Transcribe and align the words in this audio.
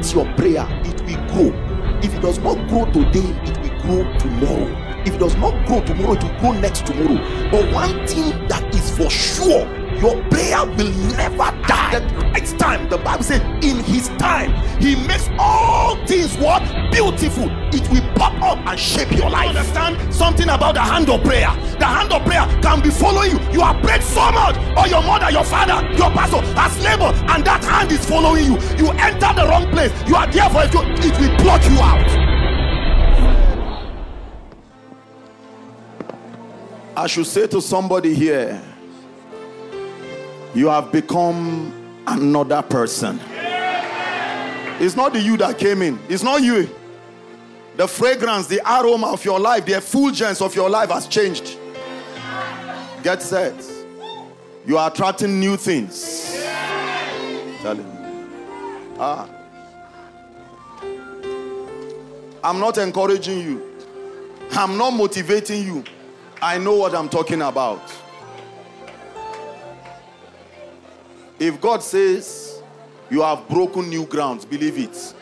plant 0.00 0.14
your 0.14 0.34
prayer, 0.36 0.66
it 0.84 1.00
will 1.02 1.26
grow. 1.28 2.00
If 2.02 2.14
it 2.14 2.22
does 2.22 2.38
not 2.38 2.56
grow 2.68 2.86
today, 2.86 3.34
it 3.44 3.58
will 3.58 3.80
grow 3.82 4.18
tomorrow. 4.18 5.02
If 5.04 5.14
it 5.14 5.18
does 5.18 5.36
not 5.36 5.66
grow 5.66 5.84
tomorrow, 5.84 6.12
it 6.12 6.22
will 6.22 6.40
grow 6.40 6.52
next 6.52 6.86
tomorrow. 6.86 7.18
But 7.50 7.72
one 7.72 8.06
thing 8.06 8.48
that 8.48 8.74
is 8.74 8.96
for 8.96 9.10
sure 9.10 9.79
your 10.00 10.22
prayer 10.30 10.64
will 10.64 10.90
never 11.16 11.50
die. 11.66 11.98
Right 12.32 12.58
time, 12.58 12.88
the 12.88 12.98
Bible 12.98 13.24
says, 13.24 13.40
in 13.64 13.82
his 13.84 14.08
time, 14.18 14.50
he 14.80 14.96
makes 15.06 15.28
all 15.38 15.96
things 16.06 16.36
what 16.38 16.62
beautiful. 16.90 17.48
It 17.72 17.88
will 17.90 18.06
pop 18.14 18.34
up 18.42 18.58
and 18.66 18.78
shape 18.78 19.12
your 19.12 19.30
life. 19.30 19.48
Understand 19.48 20.12
something 20.12 20.48
about 20.48 20.74
the 20.74 20.80
hand 20.80 21.10
of 21.10 21.22
prayer? 21.22 21.50
The 21.78 21.86
hand 21.86 22.12
of 22.12 22.24
prayer 22.24 22.46
can 22.62 22.80
be 22.82 22.90
following 22.90 23.32
you. 23.32 23.38
You 23.52 23.60
have 23.60 23.82
prayed 23.82 24.02
so 24.02 24.30
much, 24.32 24.56
or 24.76 24.88
your 24.88 25.02
mother, 25.02 25.30
your 25.30 25.44
father, 25.44 25.86
your 25.96 26.10
pastor 26.10 26.40
has 26.54 26.78
labored, 26.84 27.14
and 27.30 27.44
that 27.44 27.64
hand 27.64 27.92
is 27.92 28.04
following 28.04 28.44
you. 28.44 28.58
You 28.78 28.90
enter 28.92 29.32
the 29.34 29.46
wrong 29.48 29.70
place. 29.70 29.92
You 30.08 30.16
are 30.16 30.30
there 30.30 30.48
for 30.50 30.64
it. 30.64 30.74
It 31.04 31.18
will 31.18 31.36
pluck 31.38 31.62
you 31.64 31.78
out. 31.78 32.30
I 36.96 37.06
should 37.06 37.26
say 37.26 37.46
to 37.46 37.62
somebody 37.62 38.14
here 38.14 38.60
you 40.54 40.68
have 40.68 40.90
become 40.92 41.72
another 42.06 42.62
person. 42.62 43.20
It's 44.82 44.96
not 44.96 45.12
the 45.12 45.20
you 45.20 45.36
that 45.36 45.58
came 45.58 45.82
in, 45.82 45.98
it's 46.08 46.22
not 46.22 46.42
you. 46.42 46.68
The 47.76 47.86
fragrance, 47.86 48.46
the 48.46 48.60
aroma 48.66 49.12
of 49.12 49.24
your 49.24 49.38
life, 49.38 49.64
the 49.64 49.74
effulgence 49.74 50.42
of 50.42 50.54
your 50.54 50.68
life 50.68 50.90
has 50.90 51.06
changed. 51.06 51.56
Get 53.02 53.22
set. 53.22 53.54
You 54.66 54.76
are 54.76 54.90
attracting 54.90 55.40
new 55.40 55.56
things. 55.56 56.34
Tell 57.62 57.76
him. 57.76 57.86
Ah. 58.98 59.28
I'm 62.42 62.58
not 62.58 62.78
encouraging 62.78 63.40
you. 63.40 63.70
I'm 64.52 64.76
not 64.76 64.90
motivating 64.90 65.62
you. 65.64 65.84
I 66.42 66.58
know 66.58 66.74
what 66.76 66.94
I'm 66.94 67.08
talking 67.08 67.42
about. 67.42 67.82
If 71.40 71.58
God 71.58 71.82
says 71.82 72.62
you 73.10 73.22
have 73.22 73.48
broken 73.48 73.88
new 73.88 74.04
grounds, 74.04 74.44
believe 74.44 74.76
it. 74.76 75.14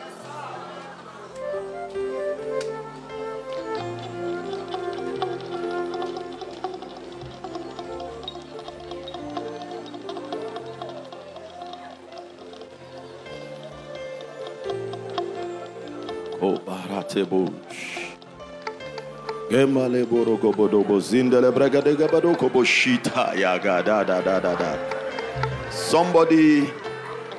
Oh, 16.41 16.59
Gemale 19.49 20.05
borogobodobo 20.05 20.99
zindele 20.99 21.49
bregadegabadoko 21.51 22.49
boshita 22.49 23.33
yaga 23.39 23.81
da 23.81 24.03
da 24.03 24.21
da 24.21 24.39
da 24.41 24.55
da. 24.55 24.98
Somebody 25.89 26.71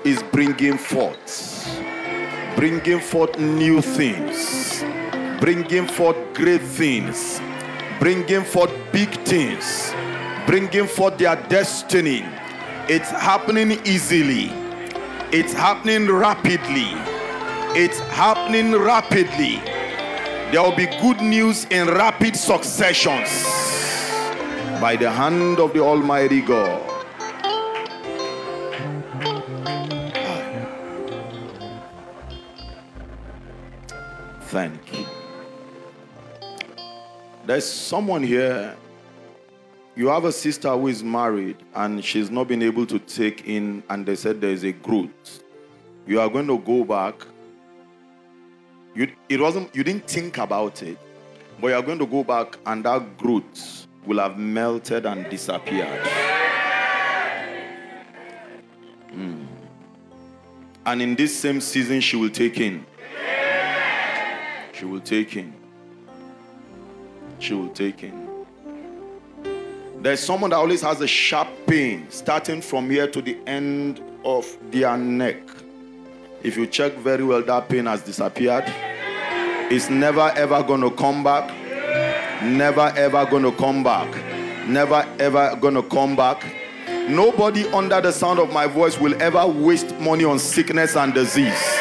is 0.03 0.25
bringing 0.33 0.77
forth, 0.77 1.71
bringing 2.57 2.99
forth 2.99 3.39
new 3.39 3.81
things, 3.81 4.83
bringing 5.39 5.87
forth 5.87 6.17
great 6.35 6.61
things, 6.61 7.41
bringing 8.01 8.43
forth 8.43 8.73
big 8.91 9.11
things, 9.25 9.95
bringing 10.49 10.89
forth 10.89 11.17
their 11.17 11.37
destiny. 11.49 12.27
It's 12.89 13.11
happening 13.11 13.79
easily, 13.87 14.51
it's 15.31 15.53
happening 15.53 16.11
rapidly, 16.11 16.91
it's 17.81 18.01
happening 18.19 18.73
rapidly. 18.73 19.63
There 20.51 20.61
will 20.61 20.75
be 20.75 20.87
good 21.01 21.21
news 21.21 21.67
in 21.67 21.87
rapid 21.87 22.35
successions 22.35 23.31
by 24.81 24.97
the 24.99 25.09
hand 25.09 25.61
of 25.61 25.73
the 25.73 25.79
Almighty 25.79 26.41
God. 26.41 26.80
There's 37.51 37.65
someone 37.65 38.23
here. 38.23 38.77
You 39.97 40.07
have 40.07 40.25
a 40.25 40.31
sister 40.31 40.71
who 40.71 40.87
is 40.87 41.03
married 41.03 41.57
and 41.75 42.05
she's 42.05 42.31
not 42.31 42.47
been 42.47 42.63
able 42.63 42.87
to 42.87 43.01
take 43.01 43.49
in, 43.49 43.83
and 43.91 44.07
they 44.07 44.15
said 44.15 44.41
there 44.41 44.53
is 44.53 44.63
a 44.63 44.71
growth. 44.71 45.43
You 46.07 46.21
are 46.21 46.29
going 46.29 46.47
to 46.47 46.59
go 46.59 46.85
back. 46.85 47.27
You, 48.95 49.11
it 49.29 49.41
wasn't, 49.41 49.75
you 49.75 49.83
didn't 49.83 50.07
think 50.07 50.39
about 50.39 50.81
it, 50.85 50.97
but 51.61 51.67
you 51.67 51.75
are 51.75 51.83
going 51.83 51.99
to 51.99 52.07
go 52.07 52.23
back, 52.23 52.57
and 52.67 52.85
that 52.85 53.19
growth 53.19 53.89
will 54.07 54.21
have 54.21 54.39
melted 54.39 55.05
and 55.05 55.29
disappeared. 55.29 56.07
Mm. 59.13 59.45
And 60.87 61.03
in 61.03 61.17
this 61.17 61.37
same 61.37 61.61
season, 61.61 62.01
she 62.01 62.15
will 62.15 62.31
take 62.31 62.61
in 62.61 62.87
she 64.73 64.87
will 64.87 65.01
take 65.01 65.37
in. 65.37 65.60
She 67.41 67.55
will 67.55 67.71
take 67.71 68.03
in. 68.05 68.29
There's 70.03 70.21
someone 70.21 70.51
that 70.51 70.57
always 70.57 70.83
has 70.83 71.01
a 71.01 71.07
sharp 71.07 71.49
pain 71.67 72.07
starting 72.11 72.63
from 72.63 72.89
here 72.89 73.07
to 73.09 73.21
the 73.21 73.37
end 73.47 74.01
of 74.25 74.47
their 74.71 74.97
neck. 74.97 75.41
If 76.43 76.57
you 76.57 76.67
check 76.67 76.95
very 76.95 77.25
well, 77.25 77.43
that 77.43 77.69
pain 77.69 77.87
has 77.87 78.03
disappeared. 78.03 78.65
It's 79.73 79.91
never 79.91 80.33
ever 80.37 80.63
going 80.63 80.81
to 80.83 80.91
come 80.91 81.23
back. 81.23 81.51
Never 82.43 82.93
ever 82.97 83.27
going 83.27 83.43
to 83.43 83.53
come 83.53 83.83
back. 83.83 84.09
Never 84.67 85.07
ever 85.19 85.57
going 85.57 85.75
to 85.75 85.83
come 85.83 86.17
back. 86.17 86.45
Nobody 87.09 87.67
under 87.69 88.01
the 88.01 88.13
sound 88.13 88.39
of 88.39 88.53
my 88.53 88.67
voice 88.67 88.99
will 88.99 89.21
ever 89.21 89.47
waste 89.47 89.99
money 89.99 90.25
on 90.25 90.39
sickness 90.39 90.97
and 90.97 91.13
disease. 91.13 91.80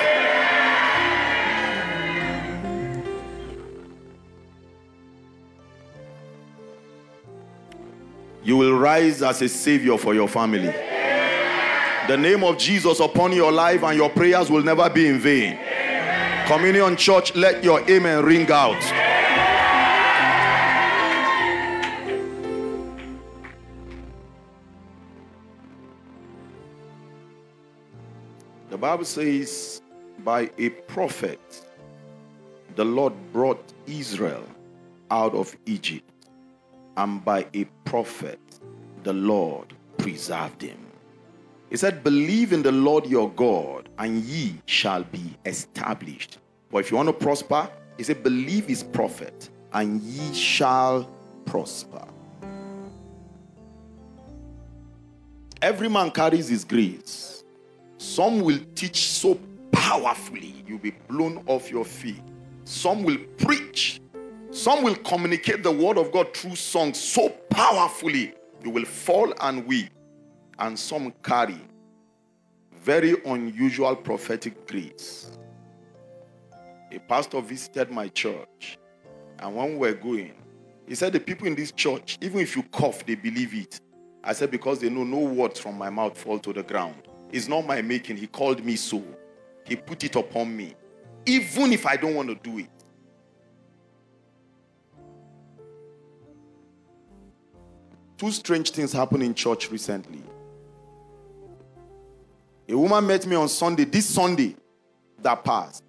You 8.50 8.58
will 8.58 8.74
rise 8.74 9.22
as 9.22 9.44
a 9.44 9.48
savior 9.48 9.96
for 9.96 10.16
your 10.16 10.28
family. 10.28 10.74
The 12.08 12.18
name 12.18 12.44
of 12.44 12.58
Jesus 12.58 13.00
upon 13.00 13.32
your 13.32 13.52
life 13.52 13.84
and 13.84 13.96
your 13.96 14.10
prayers 14.10 14.50
will 14.50 14.64
never 14.64 14.90
be 14.90 15.06
in 15.06 15.20
vain. 15.20 15.60
Communion 16.48 16.98
Church, 16.98 17.36
let 17.36 17.64
your 17.64 17.88
amen 17.88 18.26
ring 18.26 18.52
out. 18.52 18.82
The 28.72 28.78
Bible 28.80 29.06
says, 29.06 29.84
by 30.24 30.50
a 30.58 30.70
prophet, 30.70 31.40
the 32.76 32.84
Lord 32.84 33.14
brought 33.31 33.62
Israel 33.86 34.44
out 35.12 35.36
of 35.36 35.56
Egypt 35.68 36.10
and 37.00 37.24
by 37.24 37.46
a 37.54 37.64
prophet 37.86 38.40
the 39.04 39.14
Lord 39.14 39.74
preserved 39.98 40.62
him. 40.62 40.86
He 41.70 41.78
said, 41.78 42.04
Believe 42.04 42.52
in 42.52 42.62
the 42.62 42.74
Lord 42.74 43.06
your 43.06 43.30
God, 43.32 43.88
and 43.98 44.22
ye 44.24 44.62
shall 44.66 45.04
be 45.06 45.38
established. 45.46 46.40
But 46.70 46.80
if 46.80 46.92
you 46.92 46.98
want 46.98 47.08
to 47.08 47.14
prosper, 47.14 47.70
he 47.98 48.04
said, 48.04 48.22
Believe 48.22 48.68
his 48.68 48.84
prophet, 48.84 49.50
and 49.72 50.02
ye 50.02 50.34
shall 50.34 51.10
prosper. 51.46 52.06
Every 55.62 55.90
man 55.90 56.12
carries 56.12 56.50
his 56.50 56.66
grace. 56.66 57.46
Some 57.98 58.42
will 58.42 58.60
teach 58.76 59.08
so 59.08 59.40
powerfully, 59.72 60.66
you'll 60.68 60.80
be 60.80 60.95
blown 61.07 61.44
off 61.48 61.72
your 61.72 61.86
feet. 61.86 62.24
Some 62.66 63.04
will 63.04 63.19
preach 63.38 64.02
some 64.51 64.84
will 64.84 64.96
communicate 64.96 65.63
the 65.63 65.72
word 65.72 65.98
of 65.98 66.12
God 66.12 66.36
through 66.36 66.56
songs 66.56 67.00
so 67.00 67.30
powerfully, 67.50 68.34
you 68.63 68.69
will 68.69 68.86
fall 68.86 69.34
and 69.42 69.66
weep. 69.66 69.92
And 70.57 70.78
some 70.78 71.13
carry 71.24 71.62
very 72.81 73.16
unusual 73.25 73.96
prophetic 73.96 74.68
grace. 74.68 75.31
A 76.92 77.00
pastor 77.00 77.42
visited 77.42 77.92
my 77.92 78.07
church, 78.07 78.80
and 79.38 79.56
when 79.56 79.74
we 79.74 79.78
were 79.78 79.94
going, 79.94 80.34
he 80.88 80.95
said, 80.95 81.13
The 81.13 81.19
people 81.19 81.45
in 81.45 81.56
this 81.56 81.72
church, 81.72 82.18
even 82.22 82.40
if 82.40 82.56
you 82.56 82.63
cough, 82.63 83.06
they 83.06 83.16
believe 83.16 83.54
it. 83.54 83.80
I 84.24 84.34
said, 84.34 84.50
Because 84.50 84.80
they 84.80 84.90
know 84.90 85.04
no 85.04 85.19
words 85.19 85.60
from 85.60 85.78
my 85.78 85.90
mouth 85.90 86.18
fall 86.18 86.40
to 86.40 86.52
the 86.52 86.63
ground. 86.63 86.95
It's 87.31 87.48
not 87.48 87.68
my 87.68 87.81
making. 87.81 88.18
He 88.18 88.25
called 88.25 88.66
me 88.66 88.75
so. 88.75 89.04
He 89.66 89.75
put 89.75 90.04
it 90.04 90.16
upon 90.16 90.57
me. 90.57 90.74
Even 91.28 91.72
if 91.74 91.86
I 91.86 91.95
don't 91.95 92.16
want 92.16 92.30
to 92.30 92.36
do 92.36 92.57
it. 92.57 92.69
Two 98.19 98.31
strange 98.31 98.71
things 98.71 98.92
happened 98.92 99.24
in 99.24 99.33
church 99.33 99.71
recently. 99.71 100.21
A 102.68 102.77
woman 102.77 103.07
met 103.07 103.25
me 103.25 103.38
on 103.38 103.48
Sunday, 103.48 103.86
this 103.86 104.07
Sunday. 104.07 104.57
that 105.21 105.44
passed. 105.44 105.83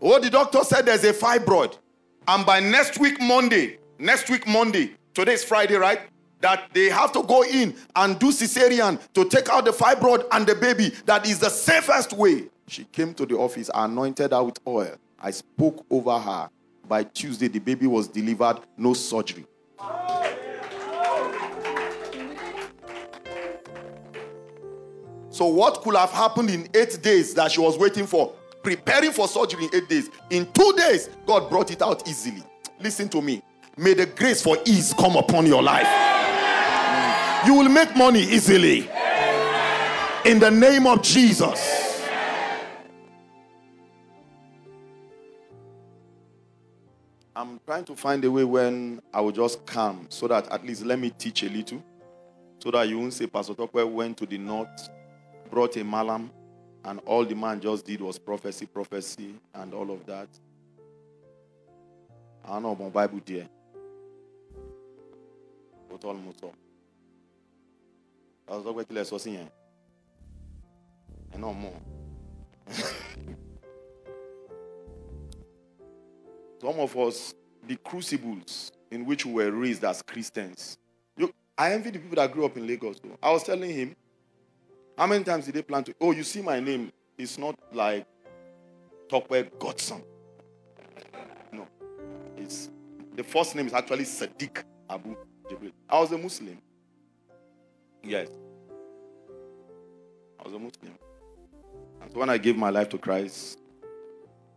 Oh, 0.00 0.20
the 0.20 0.30
doctor 0.30 0.62
said 0.62 0.86
there's 0.86 1.02
a 1.04 1.12
fibroid. 1.12 1.76
And 2.28 2.46
by 2.46 2.60
next 2.60 2.98
week, 2.98 3.20
Monday, 3.20 3.78
next 3.98 4.30
week, 4.30 4.46
Monday, 4.46 4.92
today 5.14 5.34
is 5.34 5.42
Friday, 5.44 5.74
right? 5.74 6.00
That 6.40 6.68
they 6.72 6.90
have 6.90 7.10
to 7.12 7.22
go 7.22 7.42
in 7.42 7.74
and 7.96 8.18
do 8.18 8.30
cesarean 8.30 9.00
to 9.14 9.24
take 9.24 9.48
out 9.48 9.64
the 9.64 9.72
fibroid 9.72 10.26
and 10.30 10.46
the 10.46 10.54
baby. 10.54 10.92
That 11.06 11.26
is 11.26 11.40
the 11.40 11.50
safest 11.50 12.12
way. 12.12 12.44
She 12.68 12.84
came 12.84 13.14
to 13.14 13.26
the 13.26 13.36
office, 13.36 13.68
anointed 13.74 14.30
her 14.30 14.44
with 14.44 14.58
oil. 14.66 14.96
I 15.20 15.32
spoke 15.32 15.84
over 15.90 16.18
her. 16.18 16.50
By 16.88 17.02
Tuesday, 17.02 17.48
the 17.48 17.58
baby 17.58 17.88
was 17.88 18.06
delivered, 18.06 18.60
no 18.76 18.94
surgery. 18.94 19.44
So, 25.36 25.44
what 25.44 25.82
could 25.82 25.94
have 25.94 26.12
happened 26.12 26.48
in 26.48 26.66
eight 26.72 26.98
days 27.02 27.34
that 27.34 27.52
she 27.52 27.60
was 27.60 27.76
waiting 27.76 28.06
for? 28.06 28.32
Preparing 28.62 29.12
for 29.12 29.28
surgery 29.28 29.64
in 29.64 29.70
eight 29.74 29.86
days. 29.86 30.08
In 30.30 30.50
two 30.50 30.72
days, 30.78 31.10
God 31.26 31.50
brought 31.50 31.70
it 31.70 31.82
out 31.82 32.08
easily. 32.08 32.42
Listen 32.80 33.06
to 33.10 33.20
me. 33.20 33.42
May 33.76 33.92
the 33.92 34.06
grace 34.06 34.40
for 34.40 34.56
ease 34.64 34.94
come 34.98 35.14
upon 35.14 35.44
your 35.44 35.62
life. 35.62 35.86
You 37.46 37.52
will 37.52 37.68
make 37.68 37.94
money 37.94 38.22
easily. 38.22 38.88
In 40.24 40.38
the 40.38 40.50
name 40.50 40.86
of 40.86 41.02
Jesus. 41.02 42.00
I'm 47.36 47.60
trying 47.66 47.84
to 47.84 47.94
find 47.94 48.24
a 48.24 48.30
way 48.30 48.44
when 48.44 49.02
I 49.12 49.20
will 49.20 49.32
just 49.32 49.66
come 49.66 50.06
so 50.08 50.28
that 50.28 50.50
at 50.50 50.64
least 50.64 50.86
let 50.86 50.98
me 50.98 51.10
teach 51.10 51.42
a 51.42 51.50
little. 51.50 51.84
So 52.58 52.70
that 52.70 52.88
you 52.88 52.98
won't 52.98 53.12
say 53.12 53.26
Pastor 53.26 53.52
Tokwe 53.52 53.86
went 53.86 54.16
to 54.16 54.24
the 54.24 54.38
north 54.38 54.88
brought 55.50 55.76
a 55.76 55.84
malam, 55.84 56.30
and 56.84 57.00
all 57.06 57.24
the 57.24 57.34
man 57.34 57.60
just 57.60 57.84
did 57.84 58.00
was 58.00 58.18
prophecy, 58.18 58.66
prophecy, 58.66 59.34
and 59.54 59.74
all 59.74 59.90
of 59.90 60.04
that. 60.06 60.28
I 62.44 62.48
don't 62.50 62.62
know 62.62 62.72
about 62.72 62.92
Bible 62.92 63.20
there. 63.26 63.48
But 65.90 66.04
almost 66.04 66.42
all. 66.42 66.54
I 68.48 68.56
was 68.56 68.64
talking 68.64 68.96
sọ 68.96 69.18
sí 69.18 69.30
yẹn. 69.34 69.48
Ẹ 71.34 71.38
náà 71.38 71.52
mọ̀. 71.52 71.72
Some 76.60 76.80
of 76.80 76.96
us, 76.96 77.34
the 77.66 77.76
crucibles 77.76 78.72
in 78.90 79.04
which 79.04 79.26
we 79.26 79.32
were 79.32 79.50
raised 79.50 79.84
as 79.84 80.02
Christians. 80.02 80.78
You, 81.16 81.32
I 81.58 81.72
envy 81.72 81.90
the 81.90 81.98
people 81.98 82.16
that 82.16 82.32
grew 82.32 82.44
up 82.46 82.56
in 82.56 82.66
Lagos. 82.66 82.96
I 83.22 83.30
was 83.30 83.42
telling 83.42 83.70
him, 83.70 83.96
how 84.96 85.06
many 85.06 85.24
times 85.24 85.46
did 85.46 85.54
they 85.54 85.62
plan 85.62 85.84
to? 85.84 85.94
Oh, 86.00 86.12
you 86.12 86.22
see 86.22 86.42
my 86.42 86.60
name. 86.60 86.90
It's 87.18 87.38
not 87.38 87.58
like 87.72 88.06
Tokwe 89.08 89.50
Godson. 89.58 90.02
No. 91.52 91.66
It's 92.36 92.70
the 93.14 93.24
first 93.24 93.54
name 93.54 93.66
is 93.66 93.72
actually 93.72 94.04
Sadiq 94.04 94.62
Abu 94.88 95.16
Jibril. 95.48 95.72
I 95.88 96.00
was 96.00 96.12
a 96.12 96.18
Muslim. 96.18 96.58
Yes. 98.02 98.28
I 100.40 100.44
was 100.44 100.54
a 100.54 100.58
Muslim. 100.58 100.92
And 102.02 102.12
so 102.12 102.18
when 102.18 102.30
I 102.30 102.38
gave 102.38 102.56
my 102.56 102.70
life 102.70 102.88
to 102.90 102.98
Christ, 102.98 103.58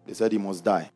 they 0.06 0.13
said 0.13 0.31
he 0.31 0.38
must 0.38 0.63
die. 0.63 0.89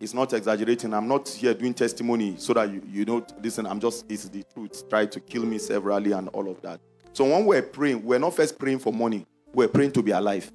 It's 0.00 0.14
not 0.14 0.32
exaggerating. 0.32 0.92
I'm 0.94 1.06
not 1.06 1.28
here 1.28 1.54
doing 1.54 1.74
testimony 1.74 2.34
so 2.36 2.52
that 2.54 2.68
you, 2.72 2.82
you 2.90 3.04
know, 3.04 3.24
listen, 3.40 3.66
I'm 3.66 3.78
just, 3.78 4.04
it's 4.08 4.28
the 4.28 4.42
truth. 4.52 4.88
Try 4.88 5.06
to 5.06 5.20
kill 5.20 5.44
me 5.44 5.58
severally 5.58 6.10
and 6.10 6.28
all 6.30 6.50
of 6.50 6.60
that. 6.62 6.80
So 7.12 7.24
when 7.24 7.44
we're 7.44 7.62
praying, 7.62 8.04
we're 8.04 8.18
not 8.18 8.34
first 8.34 8.58
praying 8.58 8.78
for 8.78 8.92
money, 8.92 9.26
we're 9.52 9.68
praying 9.68 9.92
to 9.92 10.02
be 10.02 10.10
alive. 10.12 10.50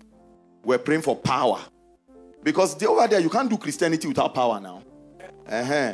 We're 0.63 0.79
praying 0.79 1.01
for 1.01 1.15
power. 1.15 1.59
Because 2.43 2.81
over 2.83 3.07
there, 3.07 3.19
you 3.19 3.29
can't 3.29 3.49
do 3.49 3.57
Christianity 3.57 4.07
without 4.07 4.33
power 4.33 4.59
now. 4.59 4.81
Uh-huh. 5.47 5.93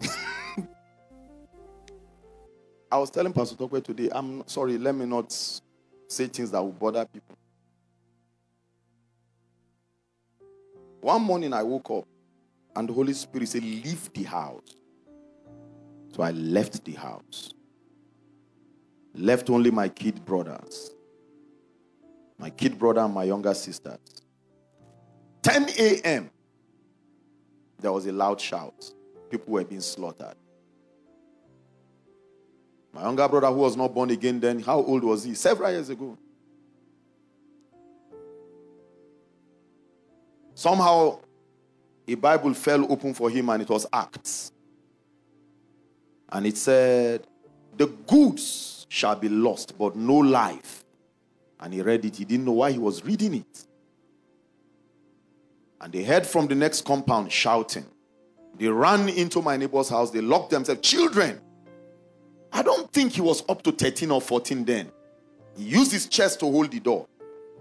I 2.90 2.98
was 2.98 3.10
telling 3.10 3.32
Pastor 3.32 3.56
Tokwe 3.56 3.82
today, 3.82 4.08
I'm 4.12 4.46
sorry, 4.46 4.78
let 4.78 4.94
me 4.94 5.04
not 5.06 5.32
say 6.08 6.26
things 6.26 6.50
that 6.52 6.62
will 6.62 6.72
bother 6.72 7.04
people. 7.06 7.36
One 11.00 11.22
morning 11.22 11.52
I 11.52 11.62
woke 11.62 11.90
up 11.90 12.04
and 12.76 12.88
the 12.88 12.92
Holy 12.92 13.12
Spirit 13.12 13.48
said, 13.48 13.62
Leave 13.62 14.12
the 14.12 14.22
house. 14.24 14.76
So 16.14 16.22
I 16.22 16.30
left 16.30 16.84
the 16.84 16.92
house. 16.92 17.53
Left 19.14 19.48
only 19.48 19.70
my 19.70 19.88
kid 19.88 20.24
brothers. 20.24 20.90
My 22.38 22.50
kid 22.50 22.78
brother 22.78 23.00
and 23.00 23.14
my 23.14 23.24
younger 23.24 23.54
sisters. 23.54 23.98
10 25.42 25.68
a.m. 25.78 26.30
There 27.80 27.92
was 27.92 28.06
a 28.06 28.12
loud 28.12 28.40
shout. 28.40 28.92
People 29.30 29.54
were 29.54 29.64
being 29.64 29.80
slaughtered. 29.80 30.34
My 32.92 33.02
younger 33.02 33.28
brother, 33.28 33.48
who 33.48 33.54
was 33.54 33.76
not 33.76 33.94
born 33.94 34.10
again 34.10 34.40
then, 34.40 34.60
how 34.60 34.78
old 34.78 35.04
was 35.04 35.24
he? 35.24 35.34
Several 35.34 35.70
years 35.70 35.90
ago. 35.90 36.16
Somehow, 40.54 41.18
a 42.06 42.14
Bible 42.14 42.54
fell 42.54 42.90
open 42.90 43.14
for 43.14 43.30
him 43.30 43.48
and 43.48 43.62
it 43.62 43.68
was 43.68 43.86
Acts. 43.92 44.52
And 46.30 46.46
it 46.46 46.56
said, 46.56 47.26
The 47.76 47.86
goods 47.86 48.73
shall 48.94 49.16
be 49.16 49.28
lost, 49.28 49.76
but 49.76 49.96
no 49.96 50.14
life. 50.14 50.84
And 51.58 51.74
he 51.74 51.82
read 51.82 52.04
it. 52.04 52.16
He 52.16 52.24
didn't 52.24 52.44
know 52.44 52.52
why 52.52 52.70
he 52.70 52.78
was 52.78 53.04
reading 53.04 53.34
it. 53.34 53.66
And 55.80 55.92
they 55.92 56.04
heard 56.04 56.24
from 56.24 56.46
the 56.46 56.54
next 56.54 56.84
compound 56.84 57.32
shouting. 57.32 57.86
They 58.56 58.68
ran 58.68 59.08
into 59.08 59.42
my 59.42 59.56
neighbor's 59.56 59.88
house. 59.88 60.12
They 60.12 60.20
locked 60.20 60.50
themselves. 60.50 60.80
Children. 60.88 61.40
I 62.52 62.62
don't 62.62 62.90
think 62.92 63.12
he 63.12 63.20
was 63.20 63.42
up 63.48 63.62
to 63.62 63.72
13 63.72 64.12
or 64.12 64.20
14 64.20 64.64
then. 64.64 64.92
He 65.56 65.64
used 65.64 65.90
his 65.90 66.06
chest 66.06 66.38
to 66.40 66.46
hold 66.46 66.70
the 66.70 66.78
door. 66.78 67.08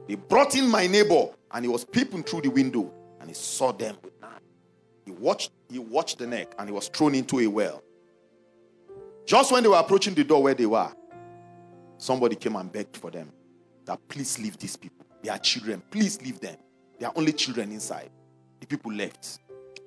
They 0.08 0.16
brought 0.16 0.56
in 0.56 0.70
my 0.70 0.86
neighbor 0.86 1.30
and 1.52 1.66
he 1.66 1.70
was 1.70 1.84
peeping 1.84 2.24
through 2.24 2.42
the 2.42 2.50
window 2.50 2.94
and 3.20 3.28
he 3.28 3.34
saw 3.34 3.72
them 3.72 3.98
with. 4.04 4.14
He 5.06 5.12
watched, 5.12 5.52
he 5.70 5.80
watched 5.80 6.20
the 6.20 6.28
neck 6.28 6.54
and 6.60 6.70
he 6.70 6.74
was 6.74 6.90
thrown 6.90 7.16
into 7.16 7.40
a 7.40 7.48
well. 7.48 7.84
Just 9.26 9.52
when 9.52 9.64
they 9.64 9.70
were 9.70 9.78
approaching 9.78 10.14
the 10.14 10.24
door 10.24 10.44
where 10.44 10.54
they 10.54 10.66
were, 10.66 10.92
Somebody 12.04 12.36
came 12.36 12.58
and 12.58 12.70
begged 12.70 12.98
for 12.98 13.10
them 13.10 13.32
that 13.86 13.98
please 14.10 14.38
leave 14.38 14.58
these 14.58 14.76
people. 14.76 15.06
They 15.22 15.30
are 15.30 15.38
children. 15.38 15.82
Please 15.90 16.22
leave 16.22 16.38
them. 16.38 16.58
They 17.00 17.06
are 17.06 17.14
only 17.16 17.32
children 17.32 17.72
inside. 17.72 18.10
The 18.60 18.68
people 18.68 18.92
left. 18.92 19.40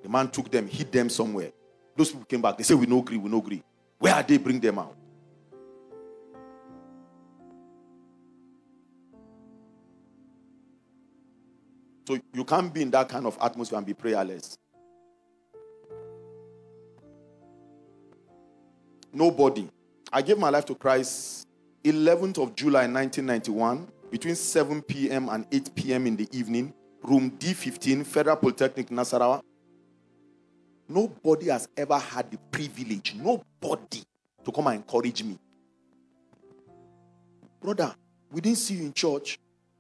The 0.03 0.09
man 0.09 0.31
took 0.31 0.51
them, 0.51 0.67
hid 0.67 0.91
them 0.91 1.11
somewhere. 1.11 1.53
Those 1.95 2.13
people 2.13 2.25
came 2.25 2.41
back. 2.41 2.57
They 2.57 2.65
said, 2.65 2.79
We 2.79 2.87
no 2.87 3.01
agree, 3.01 3.19
we 3.19 3.29
no 3.29 3.37
agree. 3.37 3.63
Where 3.99 4.15
are 4.15 4.23
they? 4.23 4.39
Bring 4.39 4.61
them 4.61 4.79
out. 4.79 4.97
So 12.09 12.19
you 12.33 12.45
can't 12.45 12.73
be 12.73 12.81
in 12.81 12.91
that 12.93 13.11
kind 13.11 13.27
of 13.27 13.37
atmosphere 13.43 13.77
and 13.77 13.87
be 13.87 13.93
prayerless. 13.93 14.57
Nobody. 19.13 19.69
I 20.11 20.23
gave 20.23 20.39
my 20.39 20.49
life 20.49 20.65
to 20.65 20.75
Christ 20.75 21.46
11th 21.93 22.39
of 22.43 22.55
July 22.57 22.87
1991, 22.89 23.87
between 24.11 24.35
7 24.35 24.83
p.m. 24.83 25.29
and 25.29 25.47
8 25.53 25.75
p.m. 25.75 26.07
in 26.07 26.17
the 26.17 26.29
evening, 26.37 26.73
room 27.03 27.31
D15, 27.39 28.05
Federal 28.05 28.37
Polytechnic, 28.37 28.89
Nasarawa. 28.89 29.41
Nobody 30.89 31.47
has 31.47 31.69
ever 31.77 31.99
had 31.99 32.31
the 32.31 32.39
privilege, 32.51 33.15
nobody, 33.17 34.03
to 34.45 34.53
come 34.53 34.67
and 34.69 34.77
encourage 34.77 35.23
me. 35.23 35.39
Brother, 37.61 37.95
we 38.31 38.41
didn't 38.41 38.59
see 38.59 38.75
you 38.75 38.85
in 38.85 38.93
church. 38.93 39.39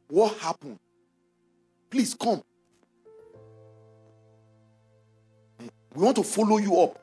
What 0.08 0.36
happened? 0.38 0.78
Please 1.90 2.14
come. 2.14 2.42
We 5.94 6.02
want 6.02 6.16
to 6.16 6.22
follow 6.22 6.58
you 6.58 6.78
up. 6.80 7.00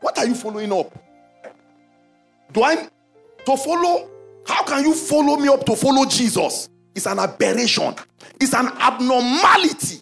What 0.00 0.18
are 0.18 0.26
you 0.26 0.34
following 0.34 0.72
up? 0.72 0.92
Do 2.52 2.62
I 2.62 2.88
to 3.46 3.56
follow 3.56 4.10
how 4.46 4.64
can 4.64 4.84
you 4.84 4.94
follow 4.94 5.36
me 5.36 5.48
up 5.48 5.64
to 5.66 5.76
follow 5.76 6.04
Jesus? 6.04 6.68
It's 6.94 7.06
an 7.06 7.18
aberration, 7.18 7.94
it's 8.40 8.54
an 8.54 8.68
abnormality. 8.78 10.00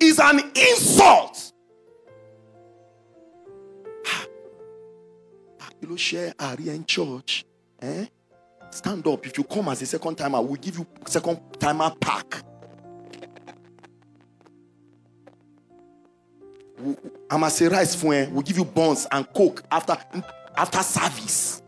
It's 0.00 0.20
an 0.20 0.40
insult. 0.54 1.52
You 5.80 5.88
know, 5.88 5.96
share 5.96 6.34
area 6.40 6.72
in 6.72 6.84
church. 6.84 7.44
Eh? 7.80 8.06
Stand 8.70 9.06
up. 9.06 9.26
If 9.26 9.38
you 9.38 9.44
come 9.44 9.68
as 9.68 9.82
a 9.82 9.86
second 9.86 10.16
timer, 10.16 10.40
we'll 10.40 10.56
give 10.56 10.78
you 10.78 10.86
second 11.06 11.40
timer 11.58 11.92
pack. 12.00 12.42
I'm 17.30 17.42
a 17.42 17.50
rice 17.68 17.94
for 17.94 18.06
we'll 18.30 18.42
give 18.42 18.58
you 18.58 18.64
buns 18.64 19.06
and 19.10 19.26
coke 19.32 19.62
after 19.70 19.96
after 20.56 20.82
service. 20.82 21.62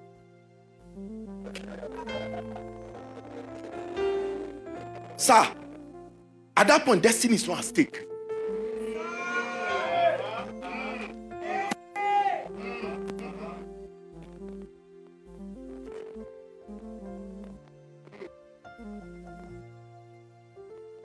Sir, 5.17 5.47
at 6.57 6.67
that 6.67 6.85
point, 6.85 7.03
destiny 7.03 7.35
is 7.35 7.47
not 7.47 7.59
at 7.59 7.65
stake. 7.65 8.07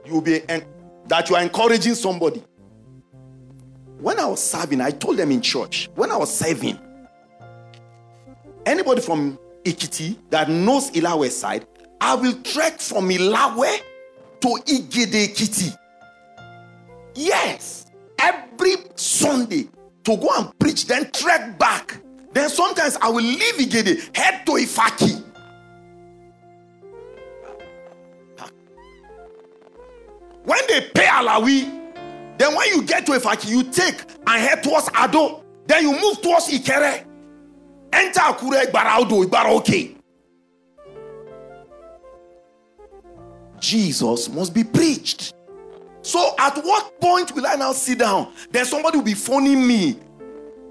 You'll 0.06 0.22
be 0.22 0.48
en- 0.48 0.66
that 1.08 1.30
you 1.30 1.36
are 1.36 1.42
encouraging 1.42 1.96
somebody. 1.96 2.44
Was 4.36 4.44
serving, 4.51 4.82
I 4.82 4.92
told 4.92 5.15
them 5.15 5.32
in 5.32 5.39
church, 5.39 5.89
when 5.96 6.12
I 6.12 6.18
was 6.18 6.38
serving, 6.38 6.77
anybody 8.65 9.00
from 9.00 9.39
Ekiti 9.63 10.18
that 10.30 10.50
knows 10.50 10.92
Ilawe 10.92 11.32
side, 11.32 11.65
I 12.01 12.15
will 12.15 12.34
trek 12.42 12.82
from 12.82 13.08
Ilawe 13.08 13.80
to 14.42 14.48
Igede 14.48 15.30
Ekiti. 15.30 15.77
Yes, 17.15 17.86
every 18.20 18.74
Sunday 18.96 19.70
to 20.04 20.18
go 20.18 20.27
and 20.38 20.60
preach, 20.60 20.86
then 20.86 21.10
trek 21.13 21.58
back. 21.58 22.01
Then 22.34 22.50
sometimes 22.50 22.98
I 23.01 23.08
will 23.08 23.24
leave 23.24 23.56
Igede, 23.56 24.18
head 24.18 24.46
to 24.48 24.51
Ifaki. 24.51 25.24
When 30.44 30.60
they 30.68 30.89
pay 30.94 31.06
Alawi, 31.06 31.85
then 32.38 32.56
when 32.56 32.68
you 32.70 32.84
get 32.84 33.06
to 33.06 33.13
Ifaki, 33.13 33.50
you 33.50 33.63
take 33.63 34.01
and 34.27 34.42
head 34.42 34.63
towards 34.63 34.89
Ado. 34.98 35.42
Then 35.68 35.84
you 35.84 35.92
move 35.94 36.22
towards 36.22 36.48
Ikere. 36.50 37.06
Enter 37.94 38.20
Akure, 38.20 38.65
Ibaraudo, 38.65 39.24
Ibaroke. 39.25 39.96
Jesus 43.60 44.30
must 44.30 44.54
be 44.54 44.63
preached. 44.63 45.34
So 46.01 46.36
at 46.38 46.56
what 46.58 47.00
point 47.00 47.34
will 47.34 47.48
I 47.48 47.56
now 47.56 47.72
sit 47.72 48.00
down? 48.00 48.32
Then 48.51 48.65
somebody 48.65 48.98
will 48.98 49.06
be 49.06 49.13
phoning 49.15 49.65
me. 49.65 49.98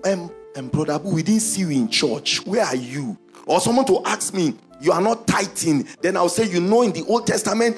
Um, 0.04 0.30
um 0.54 0.68
brother, 0.68 0.98
we 0.98 1.22
didn't 1.22 1.40
see 1.40 1.62
you 1.62 1.70
in 1.70 1.88
church. 1.88 2.44
Where 2.46 2.64
are 2.64 2.76
you? 2.76 3.18
Or 3.46 3.60
someone 3.60 3.86
to 3.86 4.00
ask 4.04 4.32
me, 4.32 4.54
you 4.80 4.92
are 4.92 5.00
not 5.00 5.26
tithing. 5.26 5.88
Then 6.02 6.16
I'll 6.16 6.28
say, 6.28 6.48
you 6.48 6.60
know, 6.60 6.82
in 6.82 6.92
the 6.92 7.04
Old 7.06 7.26
Testament, 7.26 7.76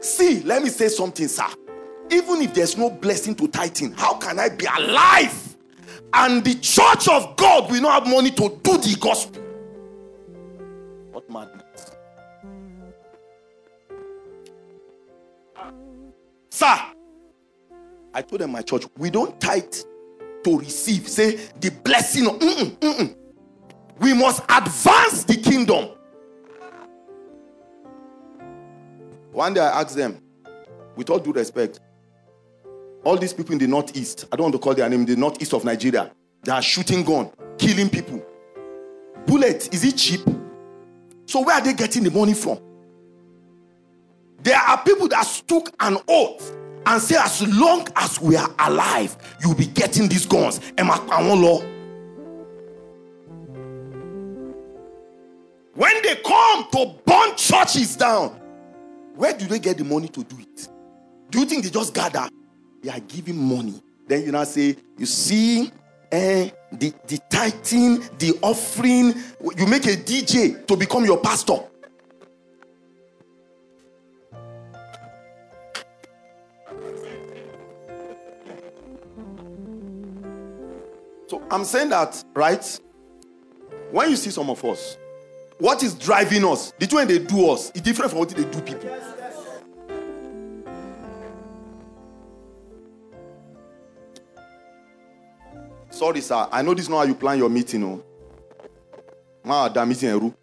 see, 0.00 0.40
let 0.42 0.62
me 0.62 0.70
say 0.70 0.88
something, 0.88 1.28
sir. 1.28 1.44
Even 2.10 2.42
if 2.42 2.54
there's 2.54 2.76
no 2.76 2.90
blessing 2.90 3.34
to 3.36 3.48
tithing, 3.48 3.92
how 3.92 4.14
can 4.14 4.38
I 4.38 4.48
be 4.48 4.66
alive? 4.66 5.56
And 6.12 6.44
the 6.44 6.54
church 6.54 7.08
of 7.08 7.36
God 7.36 7.70
will 7.70 7.80
not 7.80 8.04
have 8.04 8.12
money 8.12 8.30
to 8.32 8.60
do 8.62 8.78
the 8.78 8.96
gospel. 9.00 9.42
What 11.10 11.28
madness. 11.28 11.96
Sir, 16.50 16.76
I 18.12 18.22
told 18.22 18.40
them 18.42 18.52
my 18.52 18.62
church, 18.62 18.84
we 18.96 19.10
don't 19.10 19.40
tithe 19.40 19.74
to 20.44 20.58
receive. 20.58 21.08
Say 21.08 21.36
the 21.58 21.70
blessing. 21.70 22.26
Of, 22.28 22.38
mm-mm, 22.38 22.76
mm-mm. 22.78 23.16
We 23.98 24.14
must 24.14 24.42
advance 24.48 25.24
the 25.24 25.36
kingdom. 25.36 25.88
One 29.32 29.54
day 29.54 29.62
I 29.62 29.80
asked 29.80 29.96
them, 29.96 30.20
with 30.94 31.10
all 31.10 31.18
due 31.18 31.32
respect, 31.32 31.80
all 33.04 33.16
these 33.16 33.32
people 33.32 33.52
in 33.52 33.58
the 33.58 33.66
northeast, 33.66 34.26
I 34.32 34.36
don't 34.36 34.44
want 34.44 34.54
to 34.54 34.58
call 34.58 34.74
their 34.74 34.88
name, 34.88 35.04
the 35.04 35.16
northeast 35.16 35.52
of 35.52 35.64
Nigeria, 35.64 36.10
they 36.42 36.52
are 36.52 36.62
shooting 36.62 37.04
gun, 37.04 37.30
killing 37.58 37.88
people. 37.88 38.24
Bullet, 39.26 39.72
is 39.72 39.84
it 39.84 39.96
cheap? 39.96 40.20
So 41.26 41.42
where 41.42 41.56
are 41.56 41.60
they 41.60 41.72
getting 41.72 42.04
the 42.04 42.10
money 42.10 42.34
from? 42.34 42.58
There 44.42 44.58
are 44.58 44.82
people 44.84 45.08
that 45.08 45.26
took 45.46 45.70
an 45.80 45.96
oath 46.08 46.54
and 46.86 47.00
say, 47.00 47.16
as 47.16 47.42
long 47.48 47.86
as 47.96 48.20
we 48.20 48.36
are 48.36 48.50
alive, 48.58 49.16
you'll 49.40 49.54
be 49.54 49.66
getting 49.66 50.08
these 50.08 50.26
guns. 50.26 50.60
law. 50.78 51.60
When 55.74 56.02
they 56.02 56.16
come 56.16 56.68
to 56.72 56.94
burn 57.06 57.36
churches 57.36 57.96
down, 57.96 58.38
where 59.16 59.32
do 59.32 59.46
they 59.46 59.58
get 59.58 59.78
the 59.78 59.84
money 59.84 60.08
to 60.08 60.22
do 60.22 60.36
it? 60.38 60.68
Do 61.30 61.40
you 61.40 61.46
think 61.46 61.64
they 61.64 61.70
just 61.70 61.94
gather? 61.94 62.28
They 62.84 62.90
are 62.90 63.00
giving 63.00 63.38
money. 63.38 63.82
Then 64.06 64.26
you 64.26 64.32
now 64.32 64.44
say, 64.44 64.76
you 64.98 65.06
see, 65.06 65.72
eh, 66.12 66.50
the, 66.70 66.92
the 67.06 67.18
tithing, 67.30 68.00
the 68.18 68.38
offering, 68.42 69.14
you 69.56 69.66
make 69.66 69.86
a 69.86 69.96
DJ 69.96 70.66
to 70.66 70.76
become 70.76 71.06
your 71.06 71.16
pastor. 71.16 71.60
So 81.26 81.42
I'm 81.50 81.64
saying 81.64 81.88
that, 81.88 82.22
right? 82.34 82.80
When 83.92 84.10
you 84.10 84.16
see 84.16 84.28
some 84.28 84.50
of 84.50 84.62
us, 84.62 84.98
what 85.58 85.82
is 85.82 85.94
driving 85.94 86.44
us? 86.44 86.74
The 86.78 86.94
way 86.94 87.06
they 87.06 87.20
do 87.20 87.48
us 87.48 87.70
is 87.74 87.80
different 87.80 88.10
from 88.10 88.18
what 88.18 88.28
they 88.28 88.44
do 88.44 88.60
people. 88.60 88.90
Sorry, 95.94 96.20
sir. 96.20 96.48
I 96.50 96.60
know 96.62 96.74
this 96.74 96.86
is 96.86 96.88
not 96.88 96.96
how 96.98 97.04
you 97.04 97.14
plan 97.14 97.38
your 97.38 97.48
meeting. 97.48 97.82
No. 97.82 98.02
Ma, 99.44 99.68
that 99.68 99.86
meeting 99.86 100.34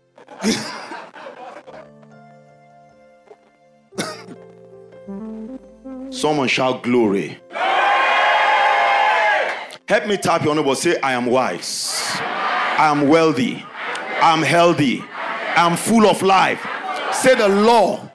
Someone 6.09 6.47
shout 6.47 6.81
glory. 6.83 7.37
Help 9.89 10.07
me 10.07 10.15
tap 10.15 10.41
your 10.45 10.55
neighbor. 10.55 10.73
Say, 10.73 10.97
I 11.01 11.11
am 11.11 11.25
wise. 11.25 11.99
I 12.21 12.89
am 12.89 13.09
wealthy. 13.09 13.61
I 14.21 14.31
am 14.31 14.43
healthy. 14.43 15.01
I 15.01 15.67
am 15.69 15.75
full 15.75 16.05
of 16.05 16.21
life. 16.21 16.65
Say 17.11 17.35
the 17.35 17.49
law 17.49 18.09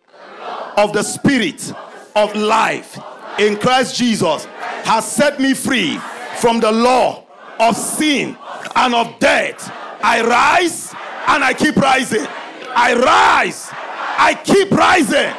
of 0.78 0.94
the 0.94 1.02
spirit 1.02 1.70
of 2.14 2.34
life 2.34 2.98
in 3.38 3.58
Christ 3.58 3.94
Jesus 3.94 4.46
has 4.84 5.04
set 5.06 5.38
me 5.38 5.52
free 5.52 5.98
from 6.38 6.60
the 6.60 6.72
law 6.72 7.25
of 7.58 7.76
sin 7.76 8.36
and 8.74 8.94
of 8.94 9.18
death. 9.18 9.70
I 10.02 10.22
rise 10.22 10.92
and 11.28 11.42
I 11.42 11.54
keep 11.54 11.76
rising. 11.76 12.26
I 12.74 12.94
rise. 12.94 13.68
I 13.72 14.34
keep 14.34 14.70
rising. 14.70 15.32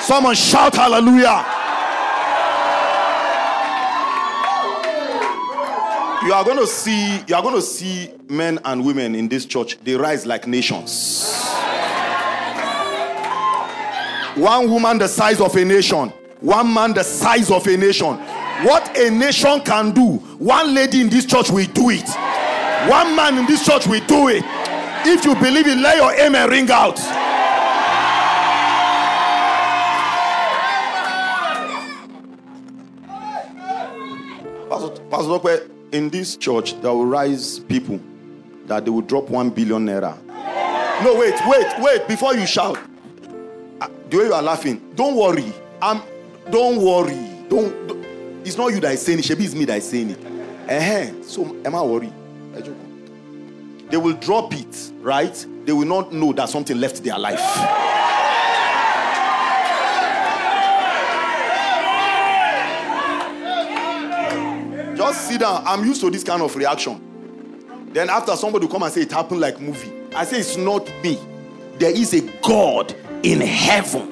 Someone 0.00 0.34
shout 0.34 0.76
hallelujah. 0.76 1.44
You 6.26 6.34
are 6.34 6.44
going 6.44 6.58
to 6.58 6.66
see 6.66 7.22
you 7.26 7.34
are 7.34 7.42
going 7.42 7.54
to 7.54 7.62
see 7.62 8.12
men 8.28 8.58
and 8.64 8.84
women 8.84 9.14
in 9.14 9.26
this 9.28 9.46
church 9.46 9.78
they 9.82 9.94
rise 9.94 10.26
like 10.26 10.46
nations. 10.46 11.34
One 14.36 14.70
woman 14.70 14.98
the 14.98 15.08
size 15.08 15.40
of 15.40 15.56
a 15.56 15.64
nation, 15.64 16.10
one 16.40 16.72
man 16.72 16.92
the 16.92 17.02
size 17.02 17.50
of 17.50 17.66
a 17.66 17.76
nation. 17.76 18.18
What 18.62 18.96
a 18.98 19.10
nation 19.10 19.60
can 19.60 19.92
do, 19.92 20.16
one 20.38 20.74
lady 20.74 21.00
in 21.00 21.08
this 21.08 21.24
church 21.24 21.50
will 21.50 21.66
do 21.66 21.90
it. 21.90 22.08
One 22.90 23.16
man 23.16 23.38
in 23.38 23.46
this 23.46 23.64
church 23.64 23.86
will 23.86 24.04
do 24.06 24.28
it. 24.28 24.44
If 25.06 25.24
you 25.24 25.34
believe 25.34 25.66
it, 25.66 25.78
let 25.78 25.96
your 25.96 26.12
amen 26.14 26.50
ring 26.50 26.70
out. 26.70 26.96
Pastor, 34.68 35.02
Pastor 35.10 35.70
in 35.92 36.10
this 36.10 36.36
church, 36.36 36.80
there 36.80 36.92
will 36.92 37.06
rise 37.06 37.60
people 37.60 37.98
that 38.66 38.84
they 38.84 38.90
will 38.90 39.00
drop 39.00 39.28
one 39.30 39.50
billion 39.50 39.86
naira. 39.86 40.16
No, 41.02 41.14
wait, 41.18 41.34
wait, 41.46 41.66
wait, 41.78 42.06
before 42.06 42.34
you 42.34 42.46
shout. 42.46 42.78
Uh, 43.80 43.88
the 44.10 44.18
way 44.18 44.24
you 44.24 44.34
are 44.34 44.42
laughing, 44.42 44.92
don't 44.94 45.16
worry. 45.16 45.52
I'm 45.80 46.02
don't 46.50 46.82
worry. 46.82 47.46
Don't, 47.48 47.88
don't 47.88 47.99
it's 48.44 48.56
not 48.56 48.68
you 48.68 48.80
that 48.80 48.92
is 48.92 49.02
saying 49.02 49.18
it, 49.18 49.24
Shebi 49.24 49.40
is 49.40 49.54
me 49.54 49.64
that 49.66 49.78
is 49.78 49.88
saying 49.88 50.10
it. 50.10 50.24
Uh-huh. 50.70 51.22
So 51.22 51.44
am 51.64 51.74
I 51.74 51.82
worried? 51.82 52.12
They 53.90 53.96
will 53.96 54.14
drop 54.14 54.54
it, 54.54 54.92
right? 55.00 55.46
They 55.64 55.72
will 55.72 55.86
not 55.86 56.12
know 56.12 56.32
that 56.32 56.48
something 56.48 56.78
left 56.78 57.02
their 57.02 57.18
life. 57.18 57.40
Just 64.96 65.28
sit 65.28 65.40
down. 65.40 65.62
I'm 65.66 65.84
used 65.84 66.00
to 66.02 66.10
this 66.10 66.22
kind 66.22 66.40
of 66.40 66.54
reaction. 66.54 67.88
Then 67.92 68.08
after 68.10 68.36
somebody 68.36 68.66
will 68.66 68.72
come 68.72 68.84
and 68.84 68.92
say 68.92 69.00
it 69.02 69.10
happened 69.10 69.40
like 69.40 69.60
movie. 69.60 69.90
I 70.14 70.24
say 70.24 70.38
it's 70.38 70.56
not 70.56 70.88
me. 71.02 71.18
There 71.78 71.90
is 71.90 72.14
a 72.14 72.20
God 72.42 72.94
in 73.24 73.40
heaven 73.40 74.09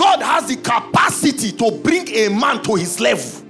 God 0.00 0.22
has 0.22 0.46
the 0.46 0.56
capacity 0.56 1.52
to 1.52 1.70
bring 1.82 2.08
a 2.08 2.30
man 2.30 2.62
to 2.62 2.74
his 2.74 3.00
level. 3.00 3.44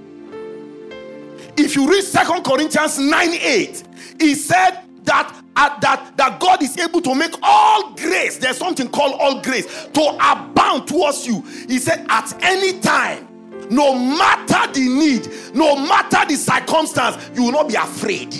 if 1.55 1.77
you 1.77 1.89
read 1.89 2.03
Second 2.03 2.43
Corinthians 2.43 2.99
9 2.99 3.29
8, 3.31 3.83
he 4.19 4.35
said 4.35 4.81
that 5.05 5.33
uh, 5.55 5.79
that 5.79 6.17
that 6.17 6.41
God 6.41 6.61
is 6.61 6.77
able 6.77 6.99
to 7.03 7.15
make 7.15 7.31
all 7.41 7.93
grace. 7.93 8.37
There's 8.37 8.57
something 8.57 8.89
called 8.89 9.15
all 9.17 9.41
grace 9.41 9.87
to 9.93 10.01
abound 10.19 10.89
towards 10.89 11.25
you. 11.25 11.41
He 11.69 11.79
said, 11.79 12.05
at 12.09 12.33
any 12.43 12.81
time, 12.81 13.29
no 13.69 13.97
matter 13.97 14.73
the 14.73 14.81
need, 14.81 15.55
no 15.55 15.77
matter 15.77 16.25
the 16.27 16.35
circumstance, 16.35 17.31
you 17.33 17.43
will 17.43 17.53
not 17.53 17.69
be 17.69 17.75
afraid. 17.75 18.35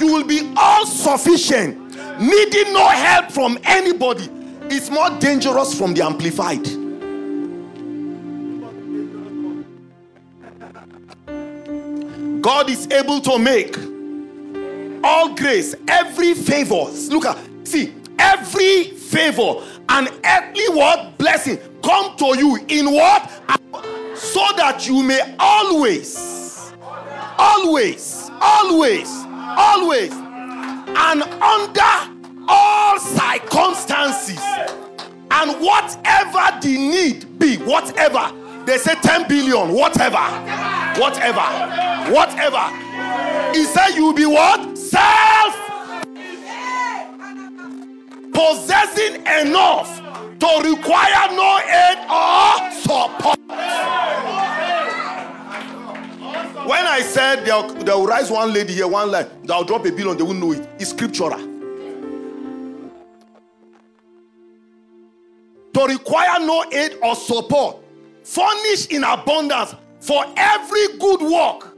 You 0.00 0.06
will 0.10 0.24
be 0.24 0.50
all 0.56 0.86
sufficient, 0.86 1.76
needing 2.18 2.72
no 2.72 2.88
help 2.88 3.30
from 3.30 3.58
anybody. 3.64 4.30
It's 4.74 4.88
more 4.88 5.10
dangerous 5.18 5.78
from 5.78 5.92
the 5.92 6.02
amplified. 6.02 6.64
God 12.42 12.70
is 12.70 12.90
able 12.90 13.20
to 13.20 13.38
make 13.38 13.76
all 15.04 15.34
grace, 15.34 15.74
every 15.88 16.32
favor. 16.32 16.86
Look 17.10 17.26
at, 17.26 17.36
see, 17.64 17.92
every 18.18 18.84
favor 18.84 19.62
and 19.90 20.08
every 20.24 20.68
what 20.70 21.18
blessing 21.18 21.58
come 21.82 22.16
to 22.16 22.34
you 22.38 22.58
in 22.68 22.94
what? 22.94 23.30
So 24.16 24.40
that 24.56 24.88
you 24.88 25.02
may 25.02 25.36
always, 25.38 26.72
always, 27.38 28.30
always, 28.40 29.08
always, 29.36 30.12
and 30.12 31.22
under 31.24 32.11
all 32.48 32.98
circumstances, 32.98 34.38
and 35.30 35.60
whatever 35.60 36.60
the 36.60 36.76
need 36.76 37.38
be, 37.38 37.56
whatever 37.58 38.32
they 38.64 38.78
say 38.78 38.94
10 38.94 39.28
billion, 39.28 39.72
whatever, 39.72 40.18
whatever, 41.00 41.42
whatever. 42.12 42.62
He 43.52 43.64
said, 43.64 43.90
You 43.96 44.06
will 44.06 44.14
be 44.14 44.26
what? 44.26 44.78
Self 44.78 45.56
possessing 48.32 49.16
enough 49.26 50.00
to 50.38 50.70
require 50.70 51.28
no 51.32 51.58
aid 51.58 51.98
or 52.10 52.70
support. 52.80 53.38
When 56.66 56.86
I 56.86 57.00
said 57.02 57.44
they'll 57.44 58.06
rise 58.06 58.30
one 58.30 58.52
lady 58.52 58.74
here, 58.74 58.86
one 58.86 59.10
line, 59.10 59.26
they'll 59.44 59.64
drop 59.64 59.84
a 59.86 59.90
billion, 59.90 60.16
they 60.16 60.22
won't 60.22 60.38
know 60.38 60.52
it. 60.52 60.68
It's 60.78 60.90
scriptural. 60.90 61.61
To 65.74 65.86
require 65.86 66.38
no 66.40 66.64
aid 66.70 66.98
or 67.02 67.14
support 67.14 67.78
furnish 68.22 68.86
in 68.86 69.04
abundance 69.04 69.74
for 70.00 70.24
every 70.36 70.98
good 70.98 71.22
work. 71.22 71.76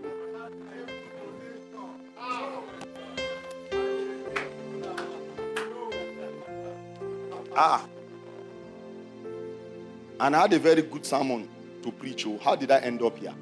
Ah. 7.56 7.86
And 10.20 10.34
I 10.34 10.40
had 10.40 10.52
a 10.52 10.58
very 10.58 10.82
good 10.82 11.06
sermon 11.06 11.48
to 11.82 11.92
preach. 11.92 12.26
Oh, 12.26 12.38
how 12.38 12.56
did 12.56 12.70
I 12.70 12.78
end 12.78 13.02
up 13.02 13.16
here? 13.16 13.34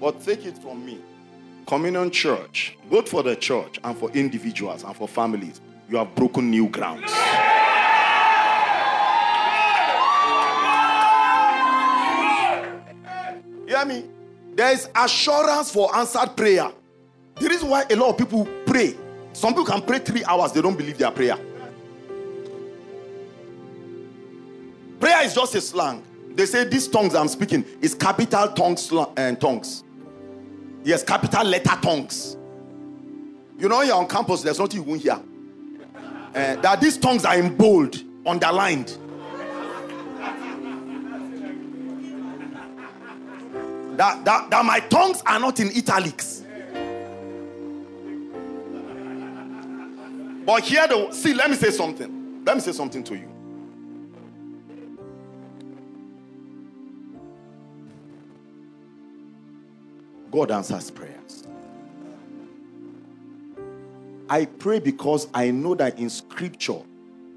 But 0.00 0.20
take 0.22 0.44
it 0.44 0.58
from 0.58 0.84
me. 0.84 1.00
Communion 1.66 2.10
Church, 2.10 2.76
both 2.90 3.08
for 3.08 3.22
the 3.22 3.34
church 3.36 3.80
and 3.82 3.96
for 3.96 4.10
individuals 4.10 4.84
and 4.84 4.94
for 4.94 5.08
families, 5.08 5.60
you 5.88 5.96
have 5.96 6.14
broken 6.14 6.50
new 6.50 6.68
grounds. 6.68 7.10
You 13.66 13.76
hear 13.76 13.84
me? 13.86 14.04
There 14.54 14.72
is 14.72 14.88
assurance 14.94 15.70
for 15.70 15.94
answered 15.96 16.36
prayer. 16.36 16.70
The 17.36 17.48
reason 17.48 17.68
why 17.68 17.84
a 17.90 17.96
lot 17.96 18.10
of 18.10 18.18
people 18.18 18.46
pray, 18.66 18.94
some 19.32 19.52
people 19.52 19.64
can 19.64 19.82
pray 19.82 19.98
three 19.98 20.24
hours, 20.24 20.52
they 20.52 20.62
don't 20.62 20.76
believe 20.76 20.98
their 20.98 21.10
prayer. 21.10 21.36
Prayer 25.00 25.24
is 25.24 25.34
just 25.34 25.54
a 25.54 25.60
slang. 25.60 26.02
They 26.34 26.46
say 26.46 26.64
these 26.64 26.88
tongues 26.88 27.14
I'm 27.14 27.28
speaking 27.28 27.64
is 27.80 27.94
capital 27.94 28.44
eh, 28.44 28.54
tongues 28.54 28.92
and 29.16 29.40
tongues. 29.40 29.84
Yes, 30.84 31.02
capital 31.02 31.44
letter 31.44 31.76
tongues. 31.80 32.36
You 33.58 33.68
know, 33.68 33.82
you're 33.82 33.96
on 33.96 34.06
campus, 34.06 34.42
there's 34.42 34.58
nothing 34.58 34.82
you 34.82 34.88
won't 34.88 35.00
hear 35.00 35.20
uh, 36.34 36.56
that 36.56 36.80
these 36.80 36.96
tongues 36.98 37.24
are 37.24 37.38
in 37.38 37.56
bold, 37.56 38.02
underlined. 38.26 38.98
That, 43.96 44.24
that, 44.24 44.50
that 44.50 44.64
my 44.64 44.80
tongues 44.80 45.22
are 45.24 45.38
not 45.38 45.60
in 45.60 45.68
italics. 45.68 46.42
But 50.44 50.64
here, 50.64 50.86
the 50.88 51.12
see, 51.12 51.32
let 51.32 51.48
me 51.48 51.56
say 51.56 51.70
something. 51.70 52.42
Let 52.44 52.56
me 52.56 52.60
say 52.60 52.72
something 52.72 53.04
to 53.04 53.16
you. 53.16 53.33
God 60.34 60.50
answers 60.50 60.90
prayers. 60.90 61.44
I 64.28 64.46
pray 64.46 64.80
because 64.80 65.28
I 65.32 65.52
know 65.52 65.76
that 65.76 65.96
in 66.00 66.10
scripture 66.10 66.80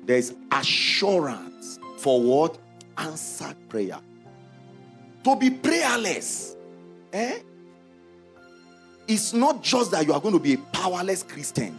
there's 0.03 0.33
assurance 0.51 1.77
for 1.99 2.19
what? 2.19 2.57
Answered 2.97 3.55
prayer. 3.69 3.99
To 5.25 5.35
be 5.35 5.51
prayerless, 5.51 6.55
eh? 7.13 7.37
It's 9.07 9.31
not 9.31 9.61
just 9.61 9.91
that 9.91 10.07
you 10.07 10.13
are 10.13 10.19
going 10.19 10.33
to 10.33 10.39
be 10.39 10.55
a 10.55 10.57
powerless 10.57 11.21
Christian, 11.21 11.77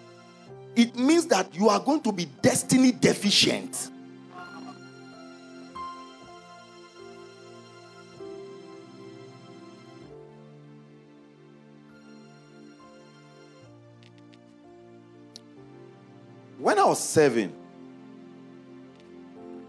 it 0.76 0.94
means 0.94 1.26
that 1.26 1.52
you 1.52 1.68
are 1.68 1.80
going 1.80 2.00
to 2.02 2.12
be 2.12 2.26
destiny 2.42 2.92
deficient. 2.92 3.90
Was 16.88 17.02
serving, 17.02 17.52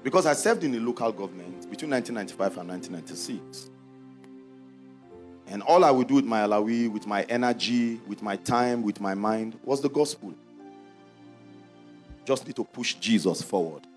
because 0.03 0.25
I 0.25 0.33
served 0.33 0.63
in 0.63 0.71
the 0.71 0.79
local 0.79 1.11
government 1.11 1.69
between 1.69 1.91
1995 1.91 2.57
and 2.57 2.69
1996. 2.69 3.69
And 5.47 5.63
all 5.63 5.83
I 5.83 5.91
would 5.91 6.07
do 6.07 6.15
with 6.15 6.25
my 6.25 6.41
alawi, 6.41 6.91
with 6.91 7.07
my 7.07 7.23
energy, 7.23 7.99
with 8.07 8.21
my 8.21 8.35
time, 8.35 8.83
with 8.83 9.01
my 9.01 9.15
mind 9.15 9.59
was 9.63 9.81
the 9.81 9.89
gospel. 9.89 10.33
Just 12.23 12.45
need 12.45 12.55
to 12.55 12.63
push 12.63 12.93
Jesus 12.95 13.41
forward. 13.41 13.87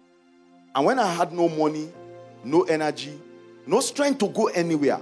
And 0.75 0.87
when 0.87 0.99
I 0.99 1.13
had 1.13 1.33
no 1.33 1.49
money, 1.49 1.91
no 2.43 2.63
energy, 2.63 3.21
no 3.67 3.81
strength 3.81 4.19
to 4.21 4.29
go 4.29 4.47
anywhere, 4.47 5.01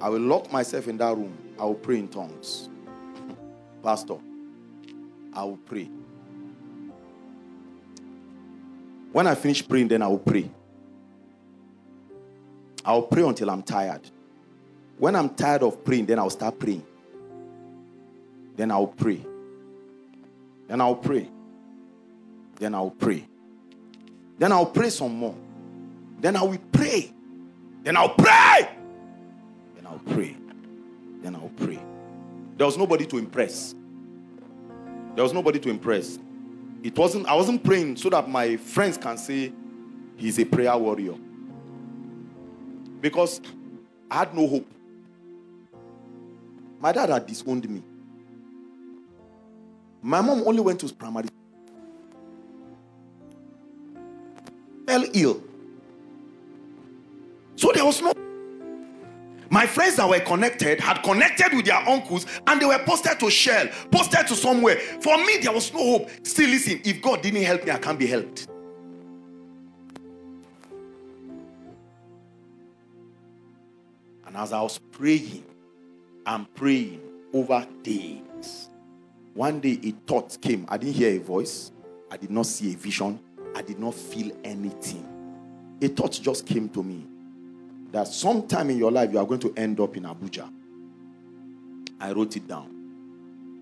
I 0.00 0.08
will 0.08 0.20
lock 0.20 0.52
myself 0.52 0.86
in 0.86 0.96
that 0.98 1.16
room. 1.16 1.36
I 1.58 1.64
will 1.64 1.74
pray 1.74 1.98
in 1.98 2.08
tongues. 2.08 2.68
Pastor, 3.82 4.16
I 5.32 5.42
will 5.42 5.56
pray. 5.56 5.90
When 9.14 9.28
I 9.28 9.36
finish 9.36 9.66
praying, 9.68 9.86
then 9.86 10.02
I 10.02 10.08
will 10.08 10.18
pray. 10.18 10.50
I'll 12.84 13.02
pray 13.02 13.22
until 13.22 13.48
I'm 13.48 13.62
tired. 13.62 14.00
When 14.98 15.14
I'm 15.14 15.28
tired 15.36 15.62
of 15.62 15.84
praying, 15.84 16.06
then 16.06 16.18
I'll 16.18 16.30
start 16.30 16.58
praying. 16.58 16.84
Then 18.56 18.72
I'll 18.72 18.88
pray. 18.88 19.24
Then 20.66 20.80
I'll 20.80 20.96
pray. 20.96 21.30
Then 22.56 22.74
I'll 22.74 22.90
pray. 22.90 23.24
Then 24.36 24.50
I'll 24.50 24.66
pray 24.66 24.90
some 24.90 25.14
more. 25.14 25.36
Then 26.18 26.34
I 26.34 26.42
will 26.42 26.58
pray. 26.72 27.12
Then 27.84 27.96
I'll 27.96 28.16
pray. 28.16 28.68
Then 29.76 29.86
I'll 29.86 30.02
pray. 30.12 30.36
Then 31.22 31.36
I'll 31.36 31.52
pray. 31.56 31.78
There 32.56 32.66
was 32.66 32.76
nobody 32.76 33.06
to 33.06 33.18
impress. 33.18 33.76
There 35.14 35.22
was 35.22 35.32
nobody 35.32 35.60
to 35.60 35.70
impress 35.70 36.18
it 36.84 36.96
wasn't 36.96 37.26
i 37.26 37.34
wasn't 37.34 37.64
praying 37.64 37.96
so 37.96 38.10
that 38.10 38.28
my 38.28 38.56
friends 38.56 38.98
can 38.98 39.16
say 39.16 39.50
he's 40.16 40.38
a 40.38 40.44
prayer 40.44 40.76
warrior. 40.76 41.14
Because 43.00 43.40
i 44.10 44.18
had 44.18 44.34
no 44.34 44.46
hope. 44.46 44.66
My 46.78 46.92
dad 46.92 47.08
had 47.08 47.26
disowned 47.26 47.68
me. 47.68 47.82
My 50.02 50.20
mom 50.20 50.42
only 50.46 50.60
went 50.60 50.80
to 50.80 50.94
primary. 50.94 51.28
Fell 54.86 55.04
ill. 55.14 55.42
So 57.56 57.72
there 57.72 57.84
was 57.84 58.02
no 58.02 58.12
my 59.54 59.68
friends 59.68 59.94
that 59.94 60.08
were 60.08 60.18
connected 60.18 60.80
had 60.80 61.04
connected 61.04 61.54
with 61.54 61.66
their 61.66 61.76
uncles 61.88 62.26
and 62.48 62.60
they 62.60 62.66
were 62.66 62.80
posted 62.80 63.20
to 63.20 63.30
Shell, 63.30 63.68
posted 63.88 64.26
to 64.26 64.34
somewhere. 64.34 64.78
For 65.00 65.16
me, 65.16 65.36
there 65.40 65.52
was 65.52 65.72
no 65.72 65.78
hope. 65.78 66.10
Still, 66.24 66.50
listen, 66.50 66.80
if 66.84 67.00
God 67.00 67.22
didn't 67.22 67.44
help 67.44 67.64
me, 67.64 67.70
I 67.70 67.78
can't 67.78 67.96
be 67.96 68.08
helped. 68.08 68.48
And 74.26 74.36
as 74.36 74.52
I 74.52 74.60
was 74.60 74.78
praying 74.90 75.44
and 76.26 76.52
praying 76.56 77.00
over 77.32 77.64
days, 77.84 78.70
one 79.34 79.60
day 79.60 79.78
a 79.84 79.92
thought 80.08 80.36
came. 80.40 80.66
I 80.68 80.78
didn't 80.78 80.94
hear 80.96 81.14
a 81.14 81.18
voice, 81.18 81.70
I 82.10 82.16
did 82.16 82.32
not 82.32 82.46
see 82.46 82.72
a 82.72 82.76
vision, 82.76 83.20
I 83.54 83.62
did 83.62 83.78
not 83.78 83.94
feel 83.94 84.32
anything. 84.42 85.06
A 85.80 85.86
thought 85.86 86.18
just 86.20 86.44
came 86.44 86.68
to 86.70 86.82
me 86.82 87.06
that 87.94 88.08
sometime 88.08 88.70
in 88.70 88.76
your 88.76 88.90
life 88.90 89.12
you 89.12 89.20
are 89.20 89.24
going 89.24 89.38
to 89.38 89.54
end 89.56 89.78
up 89.78 89.96
in 89.96 90.02
Abuja. 90.02 90.52
I 92.00 92.10
wrote 92.10 92.36
it 92.36 92.48
down. 92.48 92.68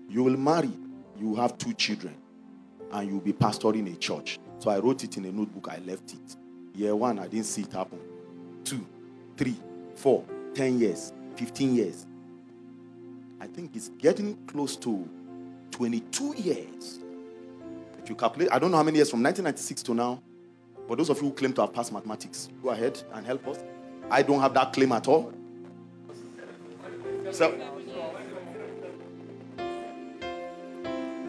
You 0.09 0.23
will 0.23 0.37
marry, 0.37 0.71
you 1.19 1.29
will 1.29 1.35
have 1.35 1.55
two 1.59 1.71
children, 1.73 2.15
and 2.91 3.07
you'll 3.07 3.19
be 3.19 3.31
pastoring 3.31 3.93
a 3.93 3.95
church. 3.95 4.39
So 4.57 4.71
I 4.71 4.79
wrote 4.79 5.03
it 5.03 5.17
in 5.17 5.25
a 5.25 5.31
notebook, 5.31 5.67
I 5.69 5.77
left 5.85 6.13
it. 6.13 6.35
Year 6.73 6.95
one, 6.95 7.19
I 7.19 7.27
didn't 7.27 7.45
see 7.45 7.61
it 7.61 7.71
happen. 7.71 7.99
Two, 8.63 8.83
three, 9.37 9.55
four, 9.93 10.25
ten 10.55 10.79
years, 10.79 11.13
15 11.35 11.75
years. 11.75 12.07
I 13.39 13.45
think 13.45 13.75
it's 13.75 13.89
getting 13.99 14.35
close 14.47 14.75
to 14.77 15.07
22 15.69 16.33
years. 16.37 16.99
If 18.01 18.09
you 18.09 18.15
calculate, 18.15 18.51
I 18.51 18.57
don't 18.57 18.71
know 18.71 18.77
how 18.77 18.83
many 18.83 18.97
years 18.97 19.11
from 19.11 19.21
1996 19.21 19.83
to 19.83 19.93
now, 19.93 20.23
but 20.87 20.97
those 20.97 21.11
of 21.11 21.17
you 21.17 21.27
who 21.27 21.33
claim 21.33 21.53
to 21.53 21.61
have 21.61 21.71
passed 21.71 21.93
mathematics, 21.93 22.49
go 22.63 22.69
ahead 22.71 22.99
and 23.13 23.27
help 23.27 23.47
us. 23.47 23.59
I 24.09 24.21
don't 24.21 24.39
have 24.39 24.53
that 24.53 24.73
claim 24.73 24.91
at 24.91 25.07
all. 25.07 25.33
So, 27.31 27.53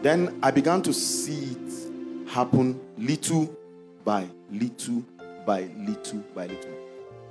then 0.01 0.39
I 0.43 0.51
began 0.51 0.81
to 0.83 0.93
see 0.93 1.55
it 1.55 2.29
happen 2.29 2.79
little 2.97 3.55
by 4.03 4.27
little 4.51 5.03
by 5.45 5.69
little 5.77 6.19
by 6.35 6.47
little. 6.47 6.71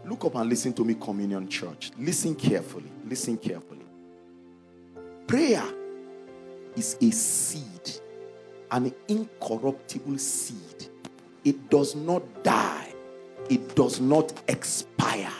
Look 0.06 0.24
up 0.24 0.34
and 0.34 0.48
listen 0.50 0.72
to 0.74 0.84
me, 0.84 0.94
Communion 0.94 1.48
Church. 1.48 1.92
Listen 1.98 2.34
carefully. 2.34 2.90
Listen 3.06 3.38
carefully. 3.38 3.86
Prayer 5.26 5.64
is 6.76 6.96
a 7.00 7.10
seed, 7.10 8.00
an 8.70 8.92
incorruptible 9.08 10.18
seed. 10.18 10.88
It 11.44 11.70
does 11.70 11.94
not 11.94 12.42
die, 12.42 12.83
it 13.50 13.74
does 13.74 14.00
not 14.00 14.32
expire. 14.48 15.32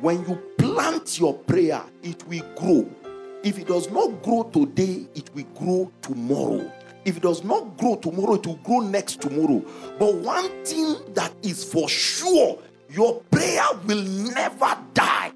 When 0.00 0.26
you 0.28 0.36
plant 0.58 1.18
your 1.18 1.34
prayer, 1.34 1.82
it 2.02 2.26
will 2.26 2.44
grow. 2.56 2.88
If 3.44 3.58
it 3.58 3.66
does 3.66 3.90
not 3.90 4.22
grow 4.22 4.44
today, 4.44 5.06
it 5.14 5.32
will 5.34 5.46
grow 5.54 5.92
tomorrow. 6.00 6.72
If 7.04 7.16
it 7.16 7.22
does 7.22 7.42
not 7.42 7.76
grow 7.76 7.96
tomorrow, 7.96 8.34
it 8.34 8.46
will 8.46 8.60
grow 8.64 8.80
next 8.80 9.20
tomorrow. 9.20 9.64
But 9.98 10.14
one 10.14 10.64
thing 10.64 10.96
that 11.14 11.32
is 11.42 11.64
for 11.64 11.88
sure 11.88 12.58
your 12.88 13.20
prayer 13.30 13.64
will 13.86 14.02
never 14.02 14.76
die. 14.94 15.32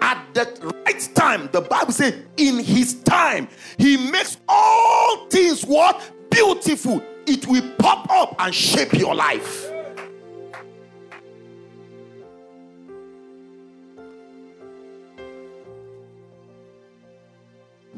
At 0.00 0.32
the 0.34 0.72
right 0.86 1.10
time, 1.14 1.48
the 1.52 1.60
Bible 1.60 1.92
says, 1.92 2.14
in 2.36 2.58
his 2.58 2.94
time, 3.02 3.48
he 3.76 3.96
makes 4.10 4.38
all 4.48 5.26
things 5.26 5.62
what? 5.64 6.12
Beautiful. 6.30 7.02
It 7.26 7.46
will 7.46 7.68
pop 7.78 8.08
up 8.10 8.36
and 8.38 8.54
shape 8.54 8.94
your 8.94 9.14
life. 9.14 9.70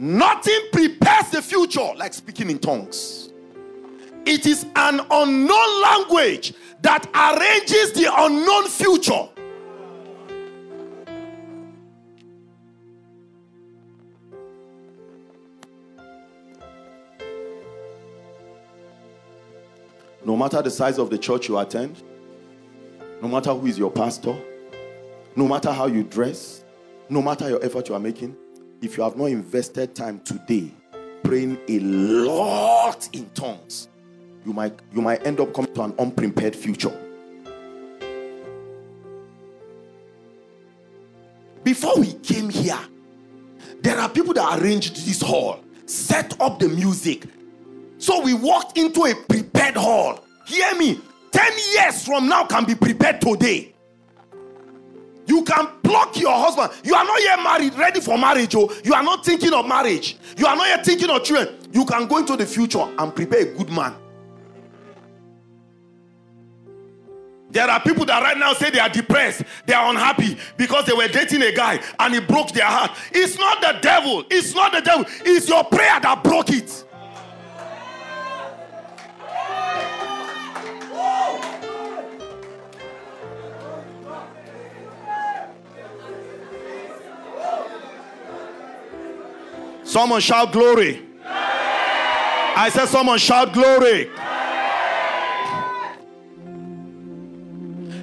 Nothing 0.03 0.59
prepares 0.73 1.29
the 1.29 1.43
future 1.43 1.93
like 1.95 2.15
speaking 2.15 2.49
in 2.49 2.59
tongues. 2.59 3.29
It 4.25 4.47
is 4.47 4.65
an 4.75 4.99
unknown 5.11 5.83
language 5.83 6.55
that 6.81 7.07
arranges 7.15 7.93
the 7.93 8.11
unknown 8.11 8.67
future. 8.69 9.29
No 20.25 20.35
matter 20.35 20.63
the 20.63 20.71
size 20.71 20.97
of 20.97 21.11
the 21.11 21.19
church 21.19 21.47
you 21.47 21.59
attend, 21.59 22.03
no 23.21 23.29
matter 23.29 23.53
who 23.53 23.67
is 23.67 23.79
your 23.79 23.91
pastor, 23.91 24.35
no 25.37 25.47
matter 25.47 25.71
how 25.71 25.85
you 25.85 26.05
dress, 26.05 26.65
no 27.11 27.21
matter 27.21 27.51
your 27.51 27.63
effort 27.63 27.91
you 27.91 27.95
are 27.95 28.01
making, 28.01 28.35
if 28.83 28.97
you 28.97 29.03
have 29.03 29.17
not 29.17 29.27
invested 29.27 29.95
time 29.95 30.21
today 30.21 30.71
praying 31.23 31.59
a 31.69 31.79
lot 31.81 33.09
in 33.13 33.29
tongues, 33.31 33.89
you 34.45 34.53
might 34.53 34.79
you 34.93 35.03
might 35.03 35.25
end 35.27 35.39
up 35.41 35.53
coming 35.53 35.73
to 35.75 35.83
an 35.83 35.95
unprepared 35.99 36.57
future. 36.57 36.97
Before 41.63 42.01
we 42.01 42.15
came 42.15 42.49
here, 42.49 42.79
there 43.83 43.99
are 43.99 44.09
people 44.09 44.33
that 44.35 44.61
arranged 44.61 44.97
this 45.07 45.21
hall, 45.21 45.61
set 45.85 46.41
up 46.41 46.59
the 46.59 46.69
music. 46.69 47.25
So 47.99 48.23
we 48.23 48.33
walked 48.33 48.79
into 48.79 49.05
a 49.05 49.15
prepared 49.15 49.77
hall. 49.77 50.25
Hear 50.47 50.75
me. 50.77 51.01
10 51.33 51.53
years 51.75 52.05
from 52.05 52.29
now 52.29 52.45
can 52.45 52.65
be 52.65 52.75
prepared 52.75 53.21
today. 53.21 53.75
You 55.31 55.45
can 55.45 55.69
block 55.85 56.19
your 56.19 56.33
husband. 56.33 56.73
You 56.83 56.93
are 56.93 57.05
not 57.05 57.23
yet 57.23 57.37
married, 57.41 57.75
ready 57.75 58.01
for 58.01 58.19
marriage. 58.19 58.53
Oh, 58.57 58.69
you 58.83 58.93
are 58.93 59.03
not 59.05 59.25
thinking 59.25 59.55
of 59.55 59.65
marriage. 59.65 60.17
You 60.37 60.45
are 60.45 60.57
not 60.57 60.67
yet 60.67 60.85
thinking 60.85 61.09
of 61.09 61.23
children. 61.23 61.57
You 61.71 61.85
can 61.85 62.09
go 62.09 62.17
into 62.17 62.37
the 62.37 62.45
future 62.45 62.85
and 62.99 63.15
prepare 63.15 63.43
a 63.43 63.45
good 63.45 63.71
man. 63.71 63.95
There 67.49 67.69
are 67.69 67.81
people 67.81 68.05
that 68.07 68.21
right 68.21 68.37
now 68.37 68.55
say 68.55 68.71
they 68.71 68.81
are 68.81 68.89
depressed, 68.89 69.45
they 69.67 69.73
are 69.73 69.89
unhappy 69.91 70.37
because 70.57 70.87
they 70.87 70.95
were 70.95 71.07
dating 71.07 71.43
a 71.43 71.53
guy 71.53 71.81
and 72.01 72.15
he 72.15 72.19
broke 72.19 72.51
their 72.51 72.67
heart. 72.67 72.91
It's 73.13 73.39
not 73.39 73.61
the 73.61 73.79
devil, 73.81 74.25
it's 74.31 74.53
not 74.53 74.73
the 74.73 74.81
devil, 74.81 75.05
it's 75.25 75.49
your 75.49 75.63
prayer 75.63 76.01
that 76.01 76.25
broke 76.25 76.51
it. 76.51 76.85
Someone 89.91 90.21
shout 90.21 90.53
glory. 90.53 91.03
I 91.27 92.71
said, 92.73 92.87
someone 92.87 93.19
shout 93.19 93.53
glory. 93.53 94.09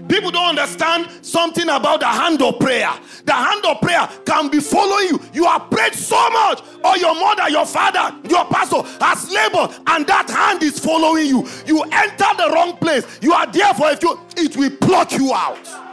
People 0.10 0.32
don't 0.32 0.50
understand 0.50 1.08
something 1.26 1.70
about 1.70 2.02
the 2.02 2.08
hand 2.08 2.42
of 2.42 2.60
prayer. 2.60 2.92
The 3.24 3.32
hand 3.32 3.66
of 3.66 3.80
prayer 3.80 4.06
can 4.26 4.50
be 4.50 4.60
following 4.60 5.08
you. 5.12 5.22
You 5.32 5.46
have 5.46 5.70
prayed 5.70 5.94
so 5.94 6.30
much, 6.30 6.62
or 6.84 6.98
your 6.98 7.16
mother, 7.16 7.50
your 7.50 7.66
father, 7.66 8.14
your 8.28 8.44
pastor 8.48 8.82
has 9.00 9.32
labored, 9.32 9.74
and 9.88 10.06
that 10.08 10.30
hand 10.30 10.64
is 10.64 10.78
following 10.80 11.28
you. 11.28 11.48
You 11.66 11.84
enter 11.84 12.28
the 12.38 12.52
wrong 12.54 12.76
place. 12.76 13.06
You 13.22 13.32
are 13.32 13.50
there 13.50 13.74
for 13.74 13.92
a 13.92 13.96
few, 13.96 14.20
it 14.36 14.58
will 14.58 14.76
pluck 14.82 15.14
you 15.14 15.34
out. 15.34 15.87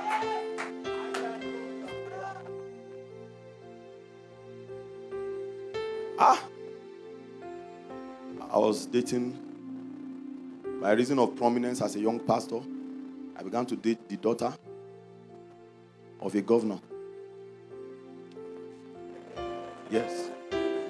Ah, 6.17 6.41
I 8.53 8.59
was 8.59 8.87
dating 8.87 9.37
by 10.81 10.93
reason 10.93 11.19
of 11.19 11.35
prominence 11.35 11.83
as 11.83 11.97
a 11.97 12.01
young 12.01 12.21
pastor. 12.21 12.61
I 13.37 13.43
began 13.43 13.67
to 13.67 13.75
date 13.75 14.09
the 14.09 14.17
daughter 14.17 14.55
of 16.21 16.33
a 16.35 16.41
governor. 16.41 16.79
Yes, 19.91 20.31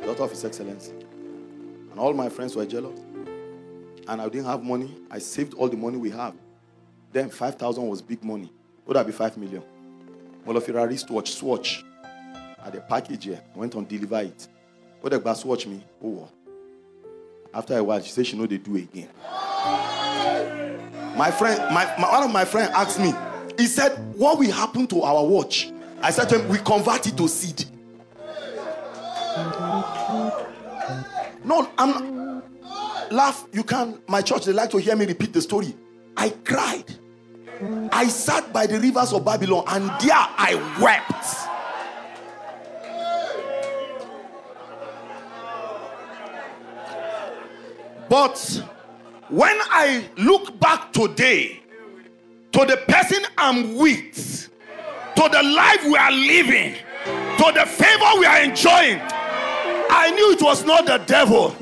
daughter 0.05 0.25
of 0.25 0.31
His 0.31 0.45
Excellency. 0.45 0.93
And 0.93 1.99
all 1.99 2.13
my 2.13 2.29
friends 2.29 2.55
were 2.55 2.67
jealous. 2.67 3.01
And 4.07 4.21
I 4.21 4.29
didn't 4.29 4.45
have 4.45 4.63
money. 4.63 4.95
I 5.11 5.19
saved 5.21 5.55
all 5.55 5.69
the 5.69 5.77
money 5.77 5.97
we 5.97 6.11
have. 6.11 6.35
Then 7.13 7.31
5,000 7.31 7.87
was 7.87 8.03
big 8.03 8.23
money. 8.23 8.53
Would 8.85 8.97
that 8.97 9.07
be 9.07 9.13
5 9.13 9.39
million? 9.39 9.63
Well, 10.45 10.59
if 10.59 10.69
you're 10.69 10.79
a 10.79 10.87
wristwatch, 10.87 11.33
swatch. 11.33 11.83
At 12.63 12.73
the 12.73 12.81
package 12.81 13.25
here, 13.25 13.43
went 13.55 13.75
on 13.75 13.87
deliver 13.87 14.21
it. 14.21 14.49
What 15.05 15.13
the 15.13 15.19
glass 15.19 15.45
watch 15.45 15.67
me? 15.67 15.85
Oh, 16.03 16.27
after 17.53 17.77
a 17.77 17.85
while, 17.85 18.01
she 18.01 18.11
said 18.11 18.27
she 18.27 18.39
know 18.39 18.47
they 18.47 18.57
do 18.57 18.75
again. 18.77 19.11
My 21.15 21.31
friend, 21.31 21.61
my, 21.75 21.95
my, 21.99 22.11
one 22.11 22.23
of 22.23 22.31
my 22.33 22.47
friend 22.47 22.73
asked 22.73 22.99
me, 22.99 23.13
he 23.59 23.67
said, 23.67 23.93
What 24.17 24.39
will 24.39 24.51
happen 24.51 24.87
to 24.87 25.03
our 25.03 25.23
watch? 25.23 25.71
I 26.01 26.11
said 26.11 26.31
to 26.31 26.39
him, 26.39 26.49
We 26.49 26.57
convert 26.57 27.07
it 27.07 27.19
to 27.19 27.29
seed. 27.29 27.67
No, 31.45 31.69
I'm 31.77 32.43
laugh. 33.11 33.47
You 33.53 33.63
can. 33.63 34.01
My 34.09 34.23
church, 34.23 34.47
they 34.47 34.55
like 34.55 34.71
to 34.71 34.79
hear 34.79 34.97
me 34.97 35.05
repeat 35.05 35.35
the 35.35 35.43
story. 35.43 35.77
I 36.17 36.31
cried. 36.31 36.95
I 37.93 38.09
sat 38.09 38.55
by 38.55 38.67
the 38.67 38.81
rivers 38.81 39.13
of 39.13 39.23
Babylon 39.23 39.65
and 39.69 39.85
there 40.01 40.15
I 40.15 40.55
wept. 40.81 41.54
But 48.09 48.63
when 49.29 49.57
I 49.71 50.05
look 50.17 50.59
back 50.61 50.93
today 50.93 51.61
to 52.53 52.65
the 52.65 52.77
person 52.89 53.25
I'm 53.39 53.77
with, 53.77 54.51
to 55.17 55.29
the 55.31 55.43
life 55.43 55.85
we 55.85 55.97
are 55.97 56.13
living, 56.13 56.75
to 57.05 57.53
the 57.55 57.67
favor 57.67 58.19
we 58.19 58.27
are 58.27 58.43
enjoying. 58.43 59.01
I 59.91 60.11
knew 60.11 60.33
it 60.33 60.43
was 60.43 60.65
not 60.65 60.87
the 60.87 60.99
devil. 60.99 61.55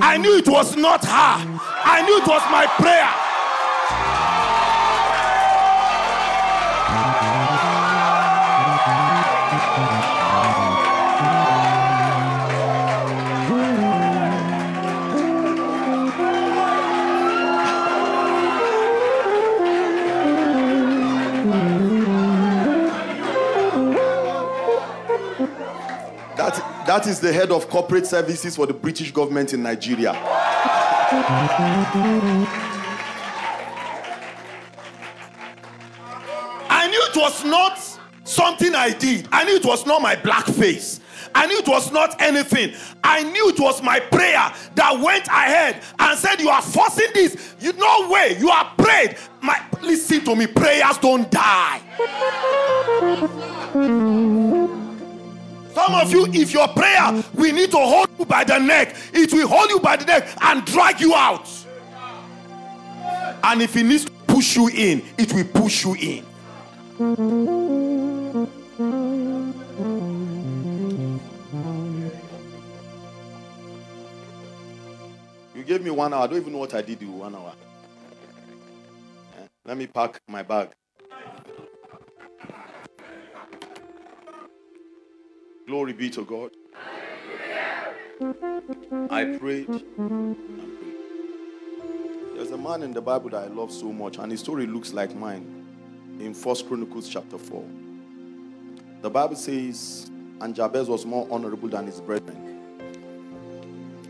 I 0.00 0.16
knew 0.16 0.36
it 0.36 0.48
was 0.48 0.76
not 0.76 1.04
her. 1.04 1.10
I 1.10 2.02
knew 2.02 2.18
it 2.18 2.26
was 2.26 2.42
my 2.50 2.66
prayer. 2.78 3.29
That, 26.90 27.06
is 27.06 27.20
the 27.20 27.32
head 27.32 27.52
of 27.52 27.68
corporate 27.68 28.04
services 28.04 28.56
for 28.56 28.66
the 28.66 28.74
British 28.74 29.12
government 29.12 29.54
in 29.54 29.62
Nigeria. 29.62 30.10
I 36.68 36.88
knew 36.90 37.00
it 37.00 37.16
was 37.16 37.44
not 37.44 37.78
something 38.24 38.74
I 38.74 38.90
did. 38.90 39.28
I 39.30 39.44
knew 39.44 39.54
it 39.54 39.64
was 39.64 39.86
not 39.86 40.02
my 40.02 40.16
black 40.16 40.46
face. 40.46 40.98
I 41.32 41.46
knew 41.46 41.58
it 41.58 41.68
was 41.68 41.92
not 41.92 42.20
anything. 42.20 42.74
I 43.04 43.22
knew 43.22 43.50
it 43.50 43.60
was 43.60 43.80
my 43.84 44.00
prayer 44.00 44.52
that 44.74 44.98
went 45.00 45.28
ahead 45.28 45.84
and 45.96 46.18
said, 46.18 46.40
You 46.40 46.48
are 46.48 46.60
forcing 46.60 47.06
this. 47.14 47.54
You 47.60 47.72
no 47.74 48.10
way. 48.10 48.36
You 48.36 48.50
are 48.50 48.68
prayed. 48.76 49.16
My 49.40 49.64
listen 49.80 50.24
to 50.24 50.34
me. 50.34 50.48
Prayers 50.48 50.98
don't 50.98 51.30
die. 51.30 51.82
Some 55.74 55.94
of 55.94 56.10
you, 56.12 56.26
if 56.32 56.52
your 56.52 56.68
prayer, 56.68 57.22
we 57.34 57.52
need 57.52 57.70
to 57.70 57.78
hold 57.78 58.08
you 58.18 58.24
by 58.24 58.44
the 58.44 58.58
neck, 58.58 58.96
it 59.12 59.32
will 59.32 59.48
hold 59.48 59.70
you 59.70 59.80
by 59.80 59.96
the 59.96 60.04
neck 60.04 60.28
and 60.42 60.64
drag 60.64 61.00
you 61.00 61.14
out. 61.14 61.48
And 63.42 63.62
if 63.62 63.76
it 63.76 63.84
needs 63.84 64.04
to 64.04 64.10
push 64.26 64.56
you 64.56 64.68
in, 64.68 65.02
it 65.16 65.32
will 65.32 65.44
push 65.44 65.84
you 65.84 65.94
in. 65.94 66.26
You 75.54 75.64
gave 75.64 75.82
me 75.82 75.90
one 75.90 76.12
hour. 76.12 76.24
I 76.24 76.26
don't 76.26 76.36
even 76.36 76.52
know 76.52 76.58
what 76.58 76.74
I 76.74 76.82
did 76.82 77.00
in 77.02 77.18
one 77.18 77.34
hour. 77.34 77.52
Eh, 79.38 79.46
let 79.64 79.76
me 79.76 79.86
pack 79.86 80.20
my 80.26 80.42
bag. 80.42 80.70
Glory 85.70 85.92
be 85.92 86.10
to 86.10 86.24
God. 86.24 86.50
I 89.08 89.36
prayed. 89.38 89.68
There's 92.34 92.50
a 92.50 92.58
man 92.58 92.82
in 92.82 92.92
the 92.92 93.00
Bible 93.00 93.30
that 93.30 93.44
I 93.44 93.46
love 93.46 93.70
so 93.70 93.92
much, 93.92 94.18
and 94.18 94.32
his 94.32 94.40
story 94.40 94.66
looks 94.66 94.92
like 94.92 95.14
mine 95.14 95.46
in 96.18 96.34
First 96.34 96.66
Chronicles 96.66 97.08
chapter 97.08 97.38
4. 97.38 97.64
The 99.02 99.10
Bible 99.10 99.36
says, 99.36 100.10
and 100.40 100.56
Jabez 100.56 100.88
was 100.88 101.06
more 101.06 101.28
honorable 101.30 101.68
than 101.68 101.86
his 101.86 102.00
brethren. 102.00 102.58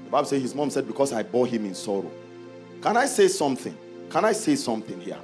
The 0.05 0.11
Bible 0.11 0.29
says 0.29 0.41
his 0.41 0.55
mom 0.55 0.71
said, 0.71 0.87
Because 0.87 1.13
I 1.13 1.23
bore 1.25 1.47
him 1.47 1.67
in 1.67 1.75
sorrow. 1.75 2.11
Can 2.81 2.97
I 2.97 3.05
say 3.05 3.29
something? 3.29 3.77
Can 4.09 4.25
I 4.25 4.33
say 4.33 4.57
something 4.57 4.99
here? 4.99 5.21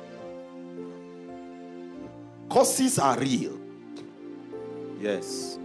Causes 2.51 2.99
are 2.99 3.19
real. 3.19 3.59
Yes 5.01 5.61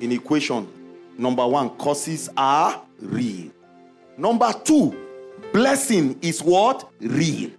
in 0.00 0.12
equation. 0.12 0.68
Number 1.16 1.46
one 1.46 1.70
causes 1.70 2.30
are 2.36 2.80
real. 3.00 3.50
Number 4.16 4.52
two 4.64 4.96
blessing 5.52 6.18
is 6.22 6.42
what? 6.42 6.88
Real. 7.00 7.50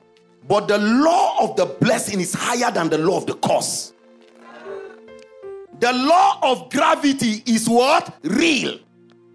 But 0.47 0.67
the 0.67 0.78
law 0.78 1.43
of 1.43 1.56
the 1.56 1.65
blessing 1.65 2.19
is 2.19 2.34
higher 2.34 2.71
than 2.71 2.89
the 2.89 2.97
law 2.97 3.17
of 3.17 3.25
the 3.28 3.36
cause. 3.36 3.93
The 5.80 5.93
law 5.93 6.39
of 6.41 6.69
gravity 6.71 7.43
is 7.45 7.69
what? 7.69 8.17
Real. 8.23 8.80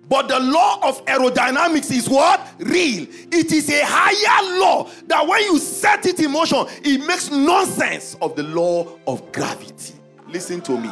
But 0.08 0.28
the 0.28 0.38
law 0.38 0.80
of 0.86 1.04
aerodynamics 1.06 1.90
is 1.90 2.08
what? 2.08 2.46
Real. 2.58 3.06
It 3.32 3.52
is 3.52 3.70
a 3.70 3.80
higher 3.84 4.58
law 4.60 4.90
that 5.06 5.26
when 5.26 5.42
you 5.44 5.58
set 5.58 6.04
it 6.06 6.20
in 6.20 6.32
motion 6.32 6.66
it 6.82 7.06
makes 7.06 7.30
nonsense 7.30 8.16
of 8.20 8.36
the 8.36 8.42
law 8.42 8.98
of 9.06 9.32
gravity. 9.32 9.94
Listen 10.28 10.60
to 10.62 10.78
me 10.78 10.90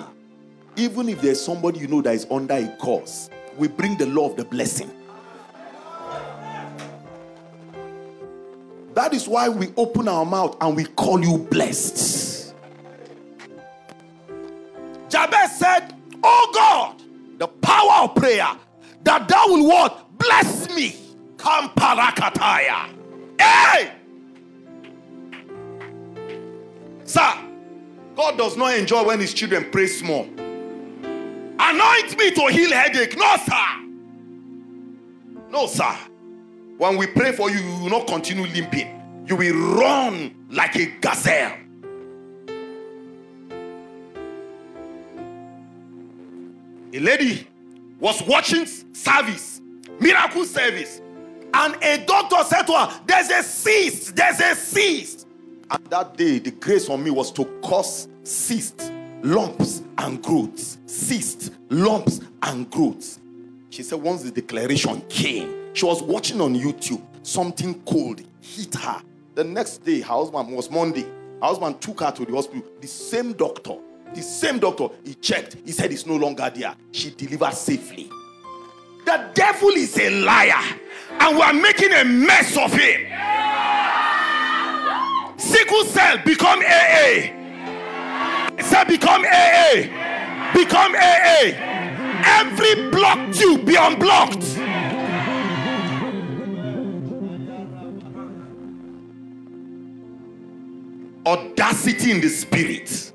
even 0.77 1.09
if 1.09 1.21
there's 1.21 1.41
somebody 1.41 1.81
you 1.81 1.87
know 1.87 2.01
that 2.03 2.15
is 2.15 2.27
under 2.31 2.55
a 2.55 2.77
curse, 2.81 3.29
we 3.57 3.69
bring 3.69 3.97
the 3.97 4.07
law 4.07 4.31
of 4.31 4.37
the 4.37 4.45
blessing. 4.45 4.91
That 8.95 9.15
is 9.15 9.27
why 9.27 9.49
we 9.49 9.73
open 9.77 10.09
our 10.09 10.25
mouth 10.25 10.57
and 10.61 10.77
we 10.77 10.85
call 10.85 11.23
you 11.23 11.39
blessed. 11.39 12.55
Jabez 15.09 15.59
said, 15.59 15.95
Oh 16.23 16.51
God, 16.55 17.03
the 17.39 17.49
power 17.49 18.05
of 18.05 18.15
prayer, 18.15 18.49
that 19.05 19.29
thou 19.29 19.47
will 19.49 19.67
what? 19.67 20.19
Bless 20.19 20.75
me. 20.75 20.97
Come 21.37 21.71
parakataya. 21.71 22.89
Hey! 23.41 23.93
Sir, 27.05 27.33
God 28.15 28.39
does 28.39 28.57
not 28.57 28.75
enjoy 28.75 29.05
when 29.05 29.21
his 29.21 29.35
children 29.35 29.71
pray 29.71 29.87
small. 29.87 30.29
Anoint 31.73 32.19
me 32.19 32.31
to 32.33 32.47
heal 32.49 32.71
headache. 32.71 33.17
No, 33.17 33.37
sir. 33.47 33.83
No, 35.51 35.67
sir. 35.67 35.97
When 36.77 36.99
we 36.99 37.07
pray 37.07 37.33
for 37.33 37.51
you, 37.51 37.61
you 37.61 37.83
will 37.83 37.89
not 37.89 38.07
continue 38.07 38.45
limping. 38.47 39.25
You 39.27 39.37
will 39.37 39.79
run 39.79 40.35
like 40.51 40.77
a 40.77 40.87
gazelle. 41.01 41.57
A 46.95 46.99
lady 46.99 47.47
was 47.99 48.23
watching 48.25 48.67
service, 48.93 49.63
miracle 49.99 50.45
service, 50.45 51.01
and 51.55 51.75
a 51.83 52.05
doctor 52.05 52.45
said 52.45 52.65
to 52.65 52.73
her, 52.73 53.01
There's 53.07 53.31
a 53.31 53.43
cyst, 53.43 54.15
there's 54.15 54.41
a 54.41 54.55
cyst. 54.55 55.27
And 55.71 55.87
that 55.87 56.19
day, 56.19 56.39
the 56.39 56.51
grace 56.51 56.91
on 56.91 57.03
me 57.03 57.11
was 57.11 57.33
to 57.33 57.47
cause 57.63 58.09
cysts, 58.25 58.91
lumps 59.23 59.83
and 59.97 60.23
growths, 60.23 60.79
cysts, 60.93 61.51
lumps 61.71 62.21
and 62.43 62.71
growths. 62.71 63.19
She 63.71 63.83
said, 63.83 64.01
once 64.01 64.23
the 64.23 64.31
declaration 64.31 65.01
came, 65.09 65.75
she 65.75 65.87
was 65.87 66.03
watching 66.03 66.41
on 66.41 66.55
YouTube, 66.55 67.03
something 67.23 67.81
cold 67.83 68.21
hit 68.43 68.75
her. 68.75 69.01
The 69.35 69.45
next 69.45 69.79
day, 69.79 70.01
her 70.01 70.13
husband 70.13 70.55
was 70.55 70.71
Monday. 70.71 71.05
Her 71.41 71.49
husband 71.49 71.81
took 71.81 72.01
her 72.01 72.13
to 72.13 72.25
the 72.27 72.35
hospital. 72.35 72.63
The 72.81 72.87
same 72.87 73.33
doctor, 73.33 73.77
the 74.15 74.21
same 74.21 74.59
doctor, 74.59 74.89
he 75.05 75.15
checked. 75.15 75.57
He 75.65 75.73
said 75.73 75.91
it's 75.91 76.05
no 76.05 76.17
longer 76.17 76.53
there. 76.55 76.75
She 76.91 77.11
delivered 77.11 77.55
safely. 77.55 78.11
The 79.07 79.31
devil 79.33 79.71
is 79.71 79.99
a 79.99 80.11
liar, 80.23 80.63
and 81.19 81.37
we 81.37 81.43
are 81.43 81.55
making 81.55 81.93
a 81.93 82.05
mess 82.05 82.57
of 82.59 82.73
him. 82.73 83.09
Sickle 85.39 85.85
cell 85.85 86.19
become 86.25 86.61
AA. 86.61 87.39
Say, 88.61 88.85
become 88.85 89.25
AA. 89.25 90.12
Become 90.55 90.95
AA. 90.95 91.53
Every 92.25 92.91
blocked 92.91 93.41
you 93.41 93.59
be 93.59 93.77
unblocked. 93.77 94.45
Audacity 101.25 102.11
in 102.11 102.21
the 102.21 102.29
spirit. 102.29 103.13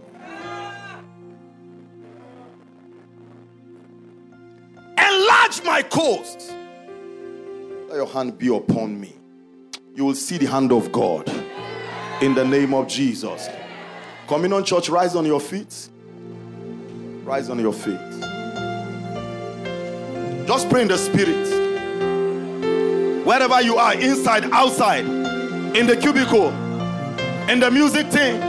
Enlarge 4.97 5.63
my 5.63 5.83
coast. 5.83 6.53
Let 7.89 7.95
your 7.95 8.07
hand 8.07 8.37
be 8.37 8.55
upon 8.55 8.99
me. 8.99 9.15
You 9.95 10.05
will 10.05 10.15
see 10.15 10.37
the 10.37 10.47
hand 10.47 10.71
of 10.71 10.91
God 10.91 11.29
in 12.21 12.33
the 12.33 12.45
name 12.45 12.73
of 12.73 12.87
Jesus. 12.87 13.47
Communion 14.27 14.63
Church, 14.63 14.89
rise 14.89 15.15
on 15.15 15.25
your 15.25 15.39
feet. 15.39 15.89
Rise 17.27 17.49
on 17.49 17.59
your 17.59 17.73
feet. 17.73 17.99
Just 20.47 20.69
pray 20.69 20.83
in 20.83 20.87
the 20.87 20.97
spirit. 20.97 21.45
Wherever 23.25 23.61
you 23.61 23.75
are, 23.75 23.95
inside, 23.95 24.45
outside, 24.53 25.03
in 25.75 25.87
the 25.87 25.97
cubicle, 25.97 26.51
in 27.49 27.59
the 27.59 27.69
music 27.69 28.09
team, 28.11 28.39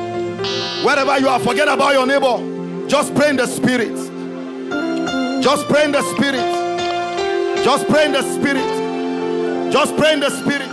wherever 0.84 1.18
you 1.18 1.28
are, 1.28 1.40
forget 1.40 1.66
about 1.66 1.92
your 1.92 2.06
neighbor. 2.06 2.86
Just 2.86 3.16
pray 3.16 3.30
in 3.30 3.36
the 3.36 3.48
spirit. 3.48 3.96
Just 5.42 5.66
pray 5.66 5.84
in 5.84 5.90
the 5.90 6.02
spirit. 6.14 7.64
Just 7.64 7.88
pray 7.88 8.06
in 8.06 8.12
the 8.12 8.22
spirit. 8.22 9.72
Just 9.72 9.96
pray 9.96 10.12
in 10.12 10.20
the 10.20 10.30
spirit. 10.30 10.67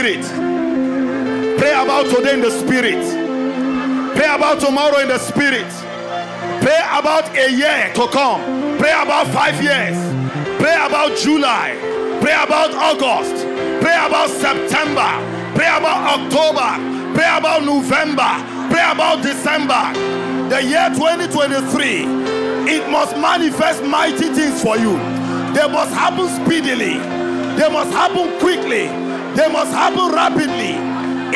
Spirit. 0.00 0.24
Pray 1.58 1.72
about 1.72 2.06
today 2.06 2.32
in 2.32 2.40
the 2.40 2.50
spirit. 2.50 3.04
Pray 4.16 4.34
about 4.34 4.58
tomorrow 4.58 4.98
in 5.00 5.08
the 5.08 5.18
spirit. 5.18 5.68
Pray 6.62 6.80
about 6.90 7.28
a 7.36 7.52
year 7.52 7.92
to 7.94 8.08
come. 8.08 8.40
Pray 8.78 8.92
about 8.92 9.26
five 9.28 9.62
years. 9.62 9.98
Pray 10.58 10.74
about 10.74 11.18
July. 11.18 11.76
Pray 12.22 12.32
about 12.32 12.72
August. 12.72 13.44
Pray 13.82 13.92
about 13.92 14.30
September. 14.30 15.10
Pray 15.54 15.68
about 15.68 16.18
October. 16.18 17.14
Pray 17.14 17.36
about 17.36 17.64
November. 17.64 18.30
Pray 18.72 18.90
about 18.90 19.22
December. 19.22 19.92
The 20.48 20.62
year 20.62 20.88
2023, 20.94 22.72
it 22.72 22.88
must 22.90 23.18
manifest 23.18 23.84
mighty 23.84 24.32
things 24.32 24.62
for 24.62 24.78
you. 24.78 24.96
They 25.52 25.68
must 25.68 25.92
happen 25.92 26.26
speedily. 26.42 26.96
They 27.58 27.68
must 27.68 27.92
happen 27.92 28.38
quickly. 28.38 28.99
They 29.36 29.48
must 29.52 29.72
happen 29.72 30.12
rapidly 30.12 30.74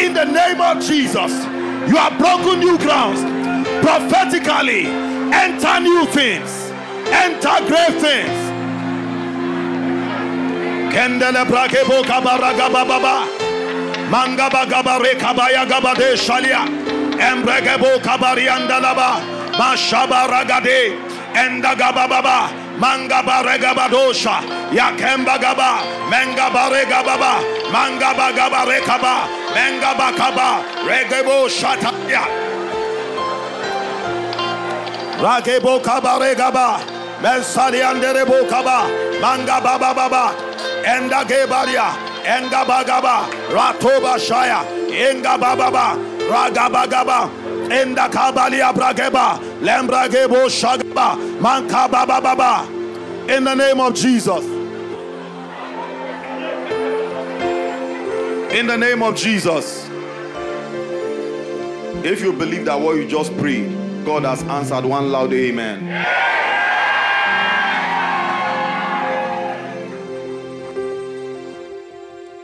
in 0.04 0.12
the 0.14 0.24
name 0.24 0.60
of 0.60 0.80
Jesus. 0.82 1.32
You 1.88 1.96
are 1.96 2.10
broken 2.18 2.60
new 2.60 2.78
grounds 2.78 3.20
prophetically. 3.84 4.86
Enter 4.86 5.80
new 5.80 6.06
things, 6.06 6.50
enter 7.10 7.56
great 7.66 7.94
things. 8.00 8.40
Kendele 10.94 11.44
brakebo 11.46 12.02
kabaraga 12.04 12.70
baba 12.72 13.26
mangaba 14.10 14.64
gabare 14.66 15.14
kabaya 15.18 15.66
gabade 15.66 16.16
shalia 16.16 16.62
embregebo 17.18 17.98
kabariandalaba 18.00 19.20
mashaba 19.58 20.28
ragade 20.28 20.96
enda 21.34 21.74
gababa 21.74 22.63
mangaba 22.78 23.42
regabadosha 23.42 24.42
yakemba 24.72 25.38
gaba 25.38 25.82
mengaba 26.10 26.70
regababa 26.70 27.32
mangaba 27.72 28.32
gaba 28.32 28.64
rekaba 28.66 29.44
Menga 29.54 29.94
bakaba. 29.94 30.66
Regebo 30.82 31.46
shataya. 31.46 32.26
Ragebo 35.22 35.78
kaba 35.80 36.18
regaba. 36.18 36.82
Mensali 37.22 37.78
anderebo 37.78 38.48
kaba. 38.50 38.90
Manga 39.22 39.60
baba 39.62 39.94
baba. 39.94 40.34
Enda 40.82 41.22
gebaria. 41.22 41.86
Enga 42.26 42.64
bagaba. 42.66 43.30
Ratoba 43.54 44.18
shaya. 44.18 44.66
Enga 44.90 45.38
bababa. 45.38 45.94
Ragabagaba. 46.26 47.30
Enda 47.70 48.08
kabalia 48.10 48.72
brageba. 48.74 49.38
Lembragebo 49.62 50.50
shagaba. 50.50 51.14
In 53.28 53.44
the 53.44 53.54
name 53.54 53.78
of 53.78 53.94
Jesus. 53.94 54.42
In 58.54 58.66
the 58.66 58.78
name 58.78 59.02
of 59.02 59.14
Jesus. 59.14 59.86
If 62.02 62.22
you 62.22 62.32
believe 62.32 62.64
that 62.64 62.80
what 62.80 62.96
you 62.96 63.06
just 63.06 63.36
prayed, 63.36 63.70
God 64.06 64.24
has 64.24 64.42
answered 64.44 64.86
one 64.86 65.12
loud 65.12 65.34
amen. 65.34 65.84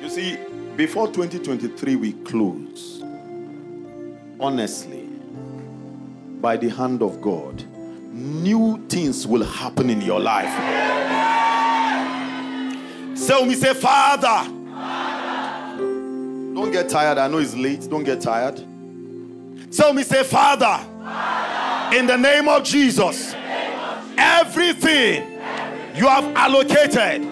You 0.03 0.11
see, 0.11 0.37
before 0.77 1.07
2023 1.07 1.97
we 1.97 2.13
close, 2.13 3.03
honestly, 4.39 5.09
by 6.43 6.59
the 6.59 6.69
hand 6.69 7.01
of 7.01 7.23
God, 7.23 7.65
new 8.11 8.85
things 8.89 9.27
will 9.27 9.45
happen 9.45 9.91
in 9.91 10.01
your 10.01 10.21
life. 10.21 10.51
So 13.17 13.45
we 13.45 13.55
say, 13.55 13.75
Father, 13.75 14.51
don't 16.55 16.73
get 16.73 16.89
tired. 16.89 17.19
I 17.19 17.29
know 17.29 17.39
it's 17.39 17.55
late. 17.55 17.89
Don't 17.89 18.05
get 18.05 18.21
tired. 18.21 18.59
So 19.71 19.93
we 19.93 20.03
say, 20.03 20.25
Father, 20.25 20.67
Father 20.67 21.97
in 21.97 22.07
the 22.07 22.17
name 22.17 22.49
of 22.49 22.65
Jesus, 22.65 23.35
everything 24.17 25.23
you 25.95 26.09
have 26.09 26.25
allocated, 26.35 27.23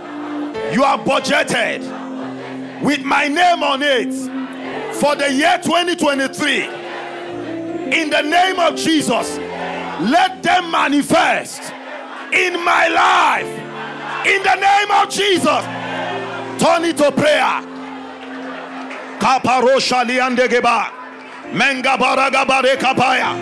you 0.73 0.83
have 0.83 1.01
budgeted 1.01 1.81
with 2.83 3.03
my 3.03 3.27
name 3.29 3.63
on 3.63 3.83
it 3.83 4.13
for 4.95 5.17
the 5.17 5.33
year 5.33 5.59
2023. 5.63 6.65
In 8.01 8.11
the 8.11 8.23
name 8.23 8.61
of 8.61 8.77
Jesus, 8.77 9.39
let 10.01 10.43
them 10.43 10.71
manifest 10.71 11.73
in 12.33 12.63
my 12.65 12.89
life. 12.89 13.49
In 14.27 14.43
the 14.43 14.55
name 14.57 14.91
of 14.91 15.09
Jesus, 15.11 15.65
turn 16.63 16.85
it 16.85 16.97
to 16.99 17.11
prayer. 17.13 17.63
Kaparosha 19.19 20.05
liandegeba 20.05 20.91
menga 21.53 21.97
baragabare 21.97 22.77
kapaya 22.77 23.35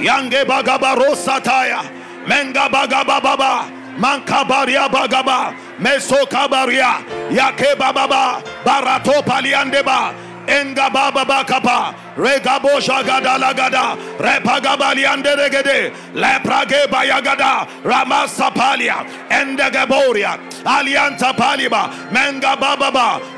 yange 0.00 0.44
bagabarosa 0.44 1.40
taya 1.40 1.80
menga 2.26 2.68
bagababa 2.68 3.64
mankabaria 3.98 4.88
bagaba 4.88 5.54
meso 5.78 6.26
kabaria 6.26 7.00
yake 7.30 7.74
bababa 7.78 8.42
barato 8.64 9.22
paliandeba 9.22 10.12
enga 10.46 10.90
baba 10.90 11.24
bakapa 11.24 11.94
regabo 12.16 12.80
shagada 12.80 13.54
gada 13.54 13.96
repagabali 14.18 15.04
anderegede 15.06 15.92
leprage 16.14 16.86
bayagada 16.90 17.66
ramasapalia 17.84 19.04
endegeboria 19.30 20.38
alianta 20.64 21.32
paliba 21.34 21.90
menga 22.12 22.56
baba 22.56 22.90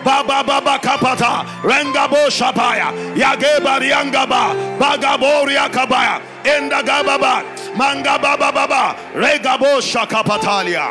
baba 0.05 0.43
baba 0.45 0.79
kapata 0.79 1.45
rengabo 1.63 2.29
shapaya 2.31 2.93
yagebari 3.15 3.91
yangaba 3.91 4.55
bagaboria 4.79 5.69
kabaya 5.71 6.21
endagababa 6.45 7.43
manga 7.77 8.19
baba 8.19 8.53
baba 8.53 8.97
regabo 9.15 9.81
shakapatalia 9.81 10.87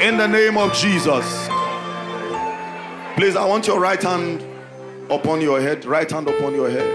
in 0.00 0.16
the 0.16 0.26
name 0.26 0.56
of 0.56 0.72
Jesus 0.72 1.49
Please, 3.20 3.36
I 3.36 3.44
want 3.44 3.66
your 3.66 3.78
right 3.78 4.02
hand 4.02 4.42
upon 5.10 5.42
your 5.42 5.60
head. 5.60 5.84
Right 5.84 6.10
hand 6.10 6.26
upon 6.26 6.54
your 6.54 6.70
head. 6.70 6.90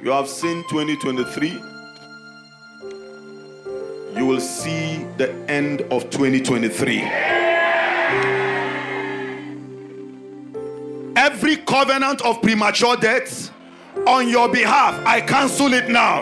You 0.00 0.12
have 0.12 0.28
seen 0.28 0.62
2023. 0.68 1.60
You 4.14 4.26
will 4.26 4.40
see 4.40 5.04
the 5.16 5.32
end 5.48 5.80
of 5.90 6.08
2023. 6.10 7.00
Every 11.16 11.56
covenant 11.56 12.22
of 12.22 12.40
premature 12.42 12.94
death 12.94 13.50
on 14.06 14.28
your 14.28 14.48
behalf, 14.48 15.04
I 15.04 15.20
cancel 15.20 15.72
it 15.72 15.88
now. 15.88 16.20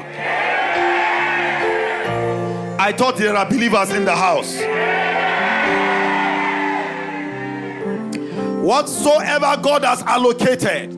I 2.79 2.93
thought 2.93 3.19
there 3.19 3.37
are 3.37 3.45
believers 3.45 3.91
in 3.91 4.07
the 4.07 4.17
house. 4.17 4.59
Whatsoever 8.63 9.61
God 9.61 9.83
has 9.83 10.03
allocated, 10.03 10.93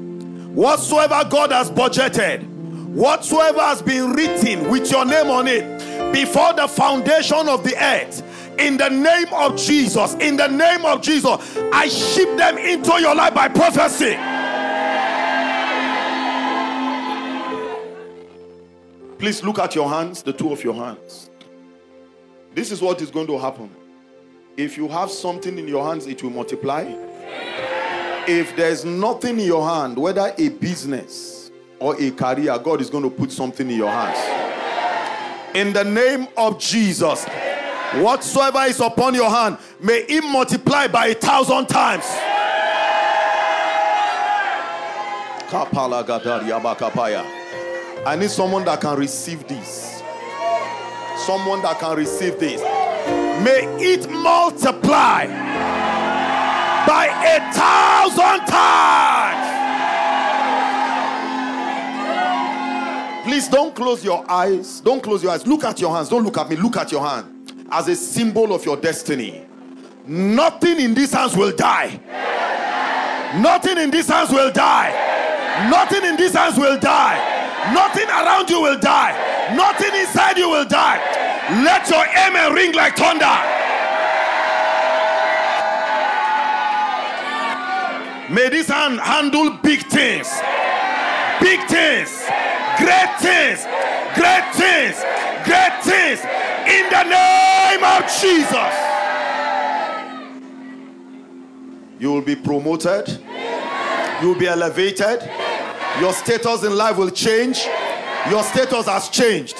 whatsoever 0.54 1.26
God 1.30 1.50
has 1.50 1.70
budgeted, 1.70 2.46
whatsoever 2.88 3.60
has 3.62 3.80
been 3.80 4.12
written 4.12 4.68
with 4.68 4.90
your 4.90 5.06
name 5.06 5.30
on 5.30 5.48
it 5.48 6.12
before 6.12 6.52
the 6.52 6.68
foundation 6.68 7.48
of 7.48 7.64
the 7.64 7.74
earth, 7.82 8.22
in 8.58 8.76
the 8.76 8.90
name 8.90 9.32
of 9.32 9.56
Jesus, 9.56 10.12
in 10.16 10.36
the 10.36 10.46
name 10.46 10.84
of 10.84 11.00
Jesus, 11.00 11.56
I 11.72 11.88
ship 11.88 12.36
them 12.36 12.58
into 12.58 13.00
your 13.00 13.14
life 13.14 13.32
by 13.32 13.48
prophecy. 13.48 14.14
Please 19.18 19.42
look 19.42 19.58
at 19.58 19.74
your 19.74 19.88
hands, 19.88 20.22
the 20.22 20.34
two 20.34 20.52
of 20.52 20.62
your 20.62 20.74
hands. 20.74 21.30
This 22.54 22.70
is 22.70 22.82
what 22.82 23.00
is 23.00 23.10
going 23.10 23.26
to 23.28 23.38
happen. 23.38 23.74
If 24.58 24.76
you 24.76 24.86
have 24.88 25.10
something 25.10 25.58
in 25.58 25.66
your 25.66 25.88
hands, 25.88 26.06
it 26.06 26.22
will 26.22 26.28
multiply. 26.28 26.92
If 28.26 28.56
there's 28.56 28.84
nothing 28.84 29.38
in 29.38 29.46
your 29.46 29.68
hand, 29.68 29.98
whether 29.98 30.32
a 30.38 30.48
business 30.48 31.50
or 31.78 32.00
a 32.00 32.10
career, 32.10 32.58
God 32.58 32.80
is 32.80 32.88
going 32.88 33.04
to 33.04 33.10
put 33.10 33.30
something 33.30 33.70
in 33.70 33.76
your 33.76 33.90
hands. 33.90 34.18
In 35.54 35.74
the 35.74 35.84
name 35.84 36.26
of 36.36 36.58
Jesus, 36.58 37.26
whatsoever 37.96 38.60
is 38.62 38.80
upon 38.80 39.14
your 39.14 39.28
hand, 39.28 39.58
may 39.78 40.04
it 40.08 40.24
multiply 40.24 40.86
by 40.86 41.08
a 41.08 41.14
thousand 41.14 41.68
times. 41.68 42.04
I 48.06 48.16
need 48.18 48.30
someone 48.30 48.64
that 48.64 48.80
can 48.80 48.98
receive 48.98 49.46
this. 49.46 50.02
Someone 51.26 51.62
that 51.62 51.78
can 51.78 51.96
receive 51.96 52.40
this. 52.40 52.60
May 53.44 53.66
it 53.78 54.10
multiply 54.10 55.26
by 56.86 57.06
a 57.06 57.40
thousand 57.52 58.46
times. 58.46 59.54
Please 63.24 63.48
don't 63.48 63.74
close 63.74 64.04
your 64.04 64.30
eyes. 64.30 64.80
Don't 64.80 65.02
close 65.02 65.22
your 65.22 65.32
eyes. 65.32 65.46
Look 65.46 65.64
at 65.64 65.80
your 65.80 65.94
hands. 65.94 66.10
Don't 66.10 66.24
look 66.24 66.36
at 66.36 66.48
me. 66.48 66.56
Look 66.56 66.76
at 66.76 66.92
your 66.92 67.06
hand 67.06 67.66
as 67.72 67.88
a 67.88 67.96
symbol 67.96 68.52
of 68.52 68.64
your 68.64 68.76
destiny. 68.76 69.46
Nothing 70.06 70.78
in 70.78 70.92
these 70.94 71.12
hands 71.12 71.34
will 71.34 71.56
die. 71.56 71.98
Nothing 73.40 73.78
in 73.78 73.90
these 73.90 74.08
hands 74.08 74.30
will 74.30 74.52
die. 74.52 74.92
Nothing 75.70 76.04
in 76.04 76.16
these 76.16 76.34
hands 76.34 76.58
will 76.58 76.78
die. 76.78 77.16
Nothing 77.72 78.08
around 78.08 78.50
you 78.50 78.60
will 78.60 78.78
die. 78.78 79.16
Nothing 79.56 79.94
inside 79.98 80.36
you 80.36 80.50
will 80.50 80.66
die. 80.66 81.00
Let 81.64 81.88
your 81.88 82.04
amen 82.04 82.52
ring 82.52 82.72
like 82.74 82.96
thunder. 82.96 83.63
May 88.30 88.48
this 88.48 88.68
hand 88.68 89.00
handle 89.00 89.58
big 89.62 89.80
things. 89.86 90.28
Big 91.40 91.60
things. 91.68 92.24
Great 92.78 93.12
things. 93.20 93.66
Great 94.14 94.54
things. 94.54 94.96
Great 95.44 95.84
things. 95.84 96.20
In 96.64 96.88
the 96.88 97.04
name 97.04 97.84
of 97.84 98.02
Jesus. 98.20 98.74
You 101.98 102.12
will 102.12 102.22
be 102.22 102.34
promoted. 102.34 103.08
You 104.22 104.28
will 104.28 104.38
be 104.38 104.46
elevated. 104.46 105.28
Your 106.00 106.14
status 106.14 106.64
in 106.64 106.76
life 106.76 106.96
will 106.96 107.10
change. 107.10 107.66
Your 108.30 108.42
status 108.42 108.86
has 108.86 109.10
changed. 109.10 109.58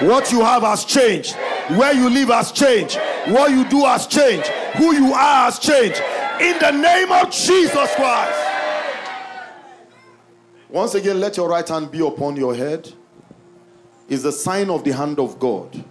What 0.00 0.32
you 0.32 0.40
have 0.40 0.62
has 0.62 0.86
changed. 0.86 1.34
Where 1.76 1.92
you 1.92 2.08
live 2.08 2.28
has 2.28 2.50
changed. 2.50 2.98
What 3.26 3.50
you 3.50 3.68
do 3.68 3.84
has 3.84 4.06
changed. 4.06 4.48
Who 4.78 4.94
you 4.94 5.12
are 5.12 5.50
has 5.50 5.58
changed. 5.58 6.02
In 6.40 6.58
the 6.58 6.70
name 6.70 7.12
of 7.12 7.30
Jesus 7.30 7.94
Christ. 7.94 8.38
Once 10.68 10.94
again, 10.94 11.20
let 11.20 11.36
your 11.36 11.48
right 11.48 11.66
hand 11.66 11.90
be 11.90 12.06
upon 12.06 12.36
your 12.36 12.54
head. 12.54 12.92
Is 14.08 14.22
the 14.22 14.32
sign 14.32 14.70
of 14.70 14.84
the 14.84 14.92
hand 14.92 15.18
of 15.18 15.38
God. 15.38 15.84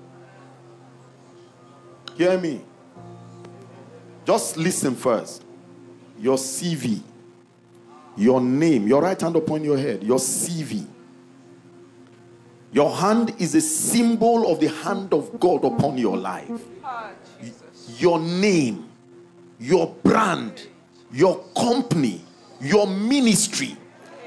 Hear 2.15 2.37
me. 2.37 2.61
Just 4.25 4.57
listen 4.57 4.95
first. 4.95 5.43
Your 6.19 6.37
CV, 6.37 7.01
your 8.15 8.39
name, 8.39 8.87
your 8.87 9.01
right 9.01 9.19
hand 9.19 9.35
upon 9.35 9.63
your 9.63 9.77
head, 9.77 10.01
your 10.01 10.17
CV. 10.17 10.85
Your 12.71 12.95
hand 12.95 13.33
is 13.37 13.53
a 13.55 13.61
symbol 13.61 14.51
of 14.51 14.59
the 14.59 14.67
hand 14.67 15.13
of 15.13 15.39
God 15.39 15.63
upon 15.63 15.97
your 15.97 16.17
life. 16.17 16.49
Ah, 16.83 17.11
your 17.97 18.19
name, 18.19 18.84
your 19.65 19.87
brand, 20.03 20.67
your 21.11 21.43
company, 21.57 22.21
your 22.61 22.85
ministry, 22.85 23.75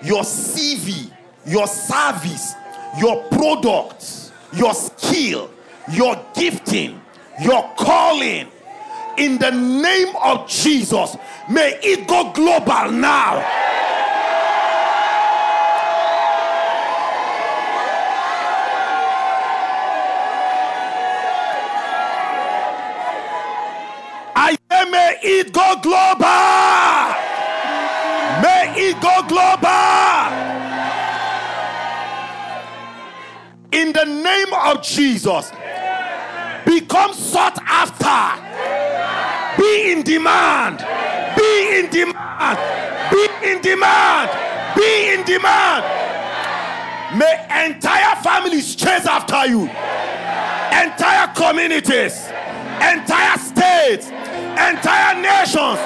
your 0.03 0.23
CV, 0.23 1.11
your 1.47 1.67
service, 1.69 2.55
your 2.99 3.23
product, 3.29 4.33
your 4.53 4.75
skill, 4.75 5.49
your 5.93 6.21
gifting, 6.35 7.01
your 7.41 7.63
calling. 7.79 8.49
In 9.17 9.39
the 9.39 9.51
name 9.51 10.15
of 10.23 10.49
Jesus, 10.49 11.17
may 11.49 11.79
it 11.83 12.09
go 12.09 12.33
global 12.33 12.91
now. 12.91 13.39
Global. 25.77 27.15
May 28.43 28.75
it 28.77 29.01
go 29.01 29.23
global. 29.29 29.69
In 33.73 33.93
the 33.93 34.05
name 34.05 34.53
of 34.55 34.83
Jesus, 34.83 35.53
become 36.65 37.13
sought 37.13 37.59
after. 37.67 38.43
Be 39.61 39.93
in 39.93 40.03
demand. 40.03 40.79
Be 41.37 41.79
in 41.79 41.91
demand. 41.91 42.59
Be 43.11 43.29
in 43.43 43.61
demand. 43.61 44.31
Be 44.77 45.13
in 45.13 45.25
demand. 45.25 45.85
May 47.19 47.67
entire 47.67 48.17
families 48.23 48.77
chase 48.77 49.07
after 49.07 49.47
you. 49.47 49.63
Entire 49.63 51.29
communities, 51.35 52.27
entire 52.81 53.39
states, 53.39 54.11
entire 54.59 55.15
nations, 55.23 55.79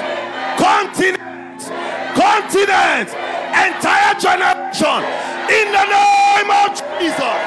continents, 0.57 1.69
continents, 2.17 3.13
entire 3.53 4.15
generation. 4.19 5.03
In 5.49 5.71
the 5.71 5.85
name 5.85 6.49
of 6.49 6.81
Jesus. 6.99 7.37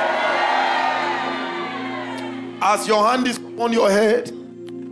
As 2.62 2.87
your 2.87 3.07
hand 3.09 3.27
is 3.27 3.39
on 3.59 3.72
your 3.72 3.91
head, 3.91 4.33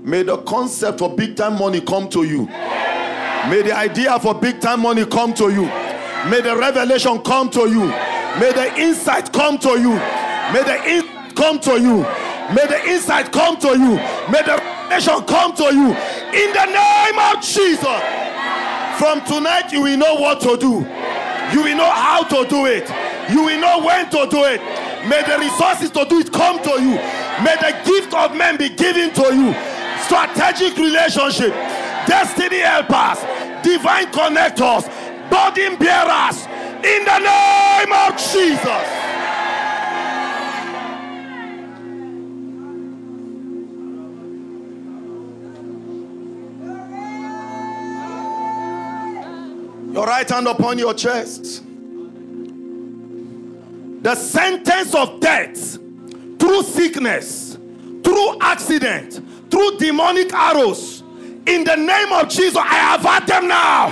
may 0.05 0.23
the 0.23 0.39
concept 0.39 1.03
of 1.03 1.17
big 1.17 1.37
time 1.37 1.59
money 1.59 1.81
come 1.81 2.09
to 2.11 2.25
you. 2.25 2.47
May 2.47 3.63
the 3.63 3.73
idea 3.75 4.19
for 4.21 4.35
big 4.35 4.61
time 4.61 4.81
money 4.81 5.05
come 5.07 5.35
to 5.35 5.51
you. 5.51 5.67
May 6.31 6.41
the 6.41 6.57
revelation 6.57 7.21
come 7.23 7.51
to 7.51 7.69
you. 7.69 7.87
May 8.41 8.53
the 8.53 8.75
insight 8.81 9.33
come 9.33 9.59
to 9.59 9.79
you. 9.79 9.95
May 10.53 10.63
the 10.65 10.83
insight 10.89 11.37
come 11.37 11.59
to 11.61 11.81
you. 11.81 12.03
May 12.55 12.67
the 12.67 12.81
insight 12.89 13.33
come 13.33 13.59
to 13.61 13.69
you. 13.69 13.97
May 14.31 14.43
the 14.43 14.57
revelation 14.63 15.25
come 15.25 15.55
to 15.57 15.65
you. 15.75 15.95
In 16.35 16.53
the 16.53 16.67
name 16.67 17.19
of 17.31 17.43
Jesus. 17.43 18.03
From 18.99 19.25
tonight, 19.25 19.71
you 19.73 19.83
will 19.83 19.97
know 19.97 20.15
what 20.15 20.41
to 20.41 20.57
do. 20.57 20.87
You 21.53 21.63
will 21.63 21.77
know 21.77 21.91
how 21.91 22.25
to 22.25 22.49
do 22.49 22.67
it. 22.67 22.89
You 23.31 23.45
will 23.45 23.61
know 23.61 23.85
when 23.85 24.11
to 24.11 24.27
do 24.29 24.43
it. 24.45 24.61
May 25.09 25.23
the 25.23 25.39
resources 25.39 25.91
to 25.91 26.05
do 26.05 26.19
it 26.19 26.33
come 26.33 26.61
to 26.63 26.71
you. 26.83 26.97
May 27.43 27.55
the 27.61 27.79
gift 27.85 28.15
of 28.15 28.37
men 28.37 28.57
be 28.57 28.69
given 28.69 29.13
to 29.15 29.35
you. 29.35 29.55
Strategic 30.03 30.77
relationship, 30.77 31.53
destiny 32.07 32.59
helpers, 32.59 33.23
divine 33.63 34.07
connectors, 34.11 34.91
burden 35.31 35.79
bearers. 35.79 36.47
In 36.83 37.05
the 37.05 37.19
name 37.19 37.93
of 37.93 38.17
Jesus. 38.19 39.04
Your 49.95 50.07
right 50.07 50.29
hand 50.29 50.49
upon 50.49 50.77
your 50.77 50.93
chest. 50.93 51.63
The 54.03 54.17
sentence 54.17 54.93
of 54.93 55.21
death 55.21 55.79
through 56.41 56.65
sickness, 56.65 57.57
through 58.03 58.39
accident, 58.41 59.21
through 59.53 59.79
demonic 59.79 60.33
arrows. 60.35 61.05
In 61.47 61.63
the 61.63 61.77
name 61.77 62.13
of 62.13 62.29
Jesus, 62.29 62.57
I 62.57 62.65
had 62.65 63.25
them 63.25 63.47
now. 63.47 63.87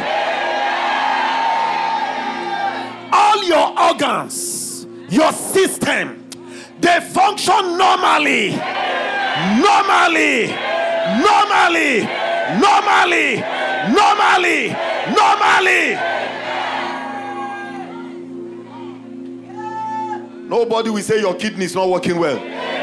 All 3.13 3.45
your 3.45 3.81
organs, 3.81 4.89
your 5.09 5.31
system, 5.31 6.29
they 6.81 6.99
function 6.99 7.79
normally. 7.79 8.57
Normally. 9.63 10.49
Normally. 11.23 12.03
Normally. 12.59 13.33
Normally. 13.39 13.62
Normally. 13.93 14.69
Normally. 15.15 15.97
Nobody 20.49 20.91
will 20.91 21.03
say 21.03 21.21
your 21.21 21.35
kidney 21.35 21.65
is 21.65 21.75
not 21.75 21.89
working 21.89 22.19
well. 22.19 22.37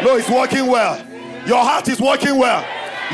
No, 0.03 0.16
it's 0.16 0.30
working 0.30 0.68
well. 0.68 1.05
Your 1.45 1.64
heart 1.64 1.88
is 1.88 1.99
working 1.99 2.38
well. 2.38 2.66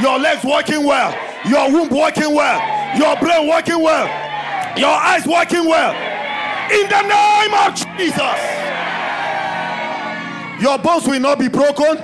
Your 0.01 0.17
legs 0.19 0.43
working 0.43 0.85
well. 0.85 1.11
Your 1.45 1.71
womb 1.71 1.89
working 1.89 2.33
well. 2.33 2.97
Your 2.97 3.15
brain 3.17 3.47
working 3.49 3.81
well. 3.81 4.07
Your 4.77 4.89
eyes 4.89 5.25
working 5.25 5.65
well. 5.65 5.93
In 6.71 6.89
the 6.89 7.01
name 7.01 7.53
of 7.53 7.75
Jesus. 7.97 8.65
Your 10.61 10.77
bones 10.79 11.07
will 11.07 11.19
not 11.19 11.37
be 11.37 11.47
broken. 11.47 11.97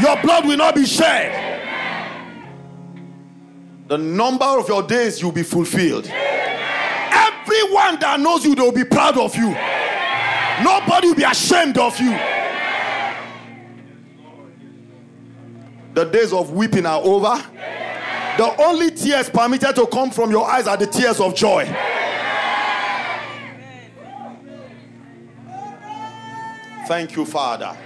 Your 0.00 0.20
blood 0.22 0.46
will 0.46 0.56
not 0.56 0.74
be 0.74 0.86
shed. 0.86 1.47
The 3.88 3.96
number 3.96 4.44
of 4.44 4.68
your 4.68 4.82
days 4.82 5.20
you'll 5.20 5.32
be 5.32 5.42
fulfilled. 5.42 6.06
Everyone 6.08 7.98
that 8.00 8.20
knows 8.20 8.44
you, 8.44 8.54
they'll 8.54 8.70
be 8.70 8.84
proud 8.84 9.16
of 9.16 9.34
you. 9.34 9.48
Nobody 10.62 11.08
will 11.08 11.14
be 11.14 11.22
ashamed 11.22 11.78
of 11.78 11.98
you. 11.98 12.10
The 15.94 16.04
days 16.04 16.34
of 16.34 16.52
weeping 16.52 16.84
are 16.84 17.00
over. 17.02 17.42
The 18.36 18.54
only 18.62 18.90
tears 18.90 19.30
permitted 19.30 19.74
to 19.76 19.86
come 19.86 20.10
from 20.10 20.30
your 20.30 20.48
eyes 20.48 20.66
are 20.68 20.76
the 20.76 20.86
tears 20.86 21.18
of 21.18 21.34
joy. 21.34 21.64
Thank 26.86 27.16
you, 27.16 27.24
Father. 27.24 27.76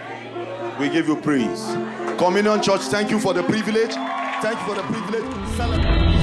We 0.80 0.88
give 0.88 1.06
you 1.06 1.16
praise. 1.16 1.76
Communion 2.18 2.60
Church, 2.60 2.82
thank 2.82 3.10
you 3.10 3.20
for 3.20 3.32
the 3.32 3.42
privilege. 3.44 3.94
Thank 4.42 4.58
you 4.58 4.66
for 4.66 4.74
the 4.74 4.82
privilege. 4.82 5.56
Celebrate. 5.56 6.21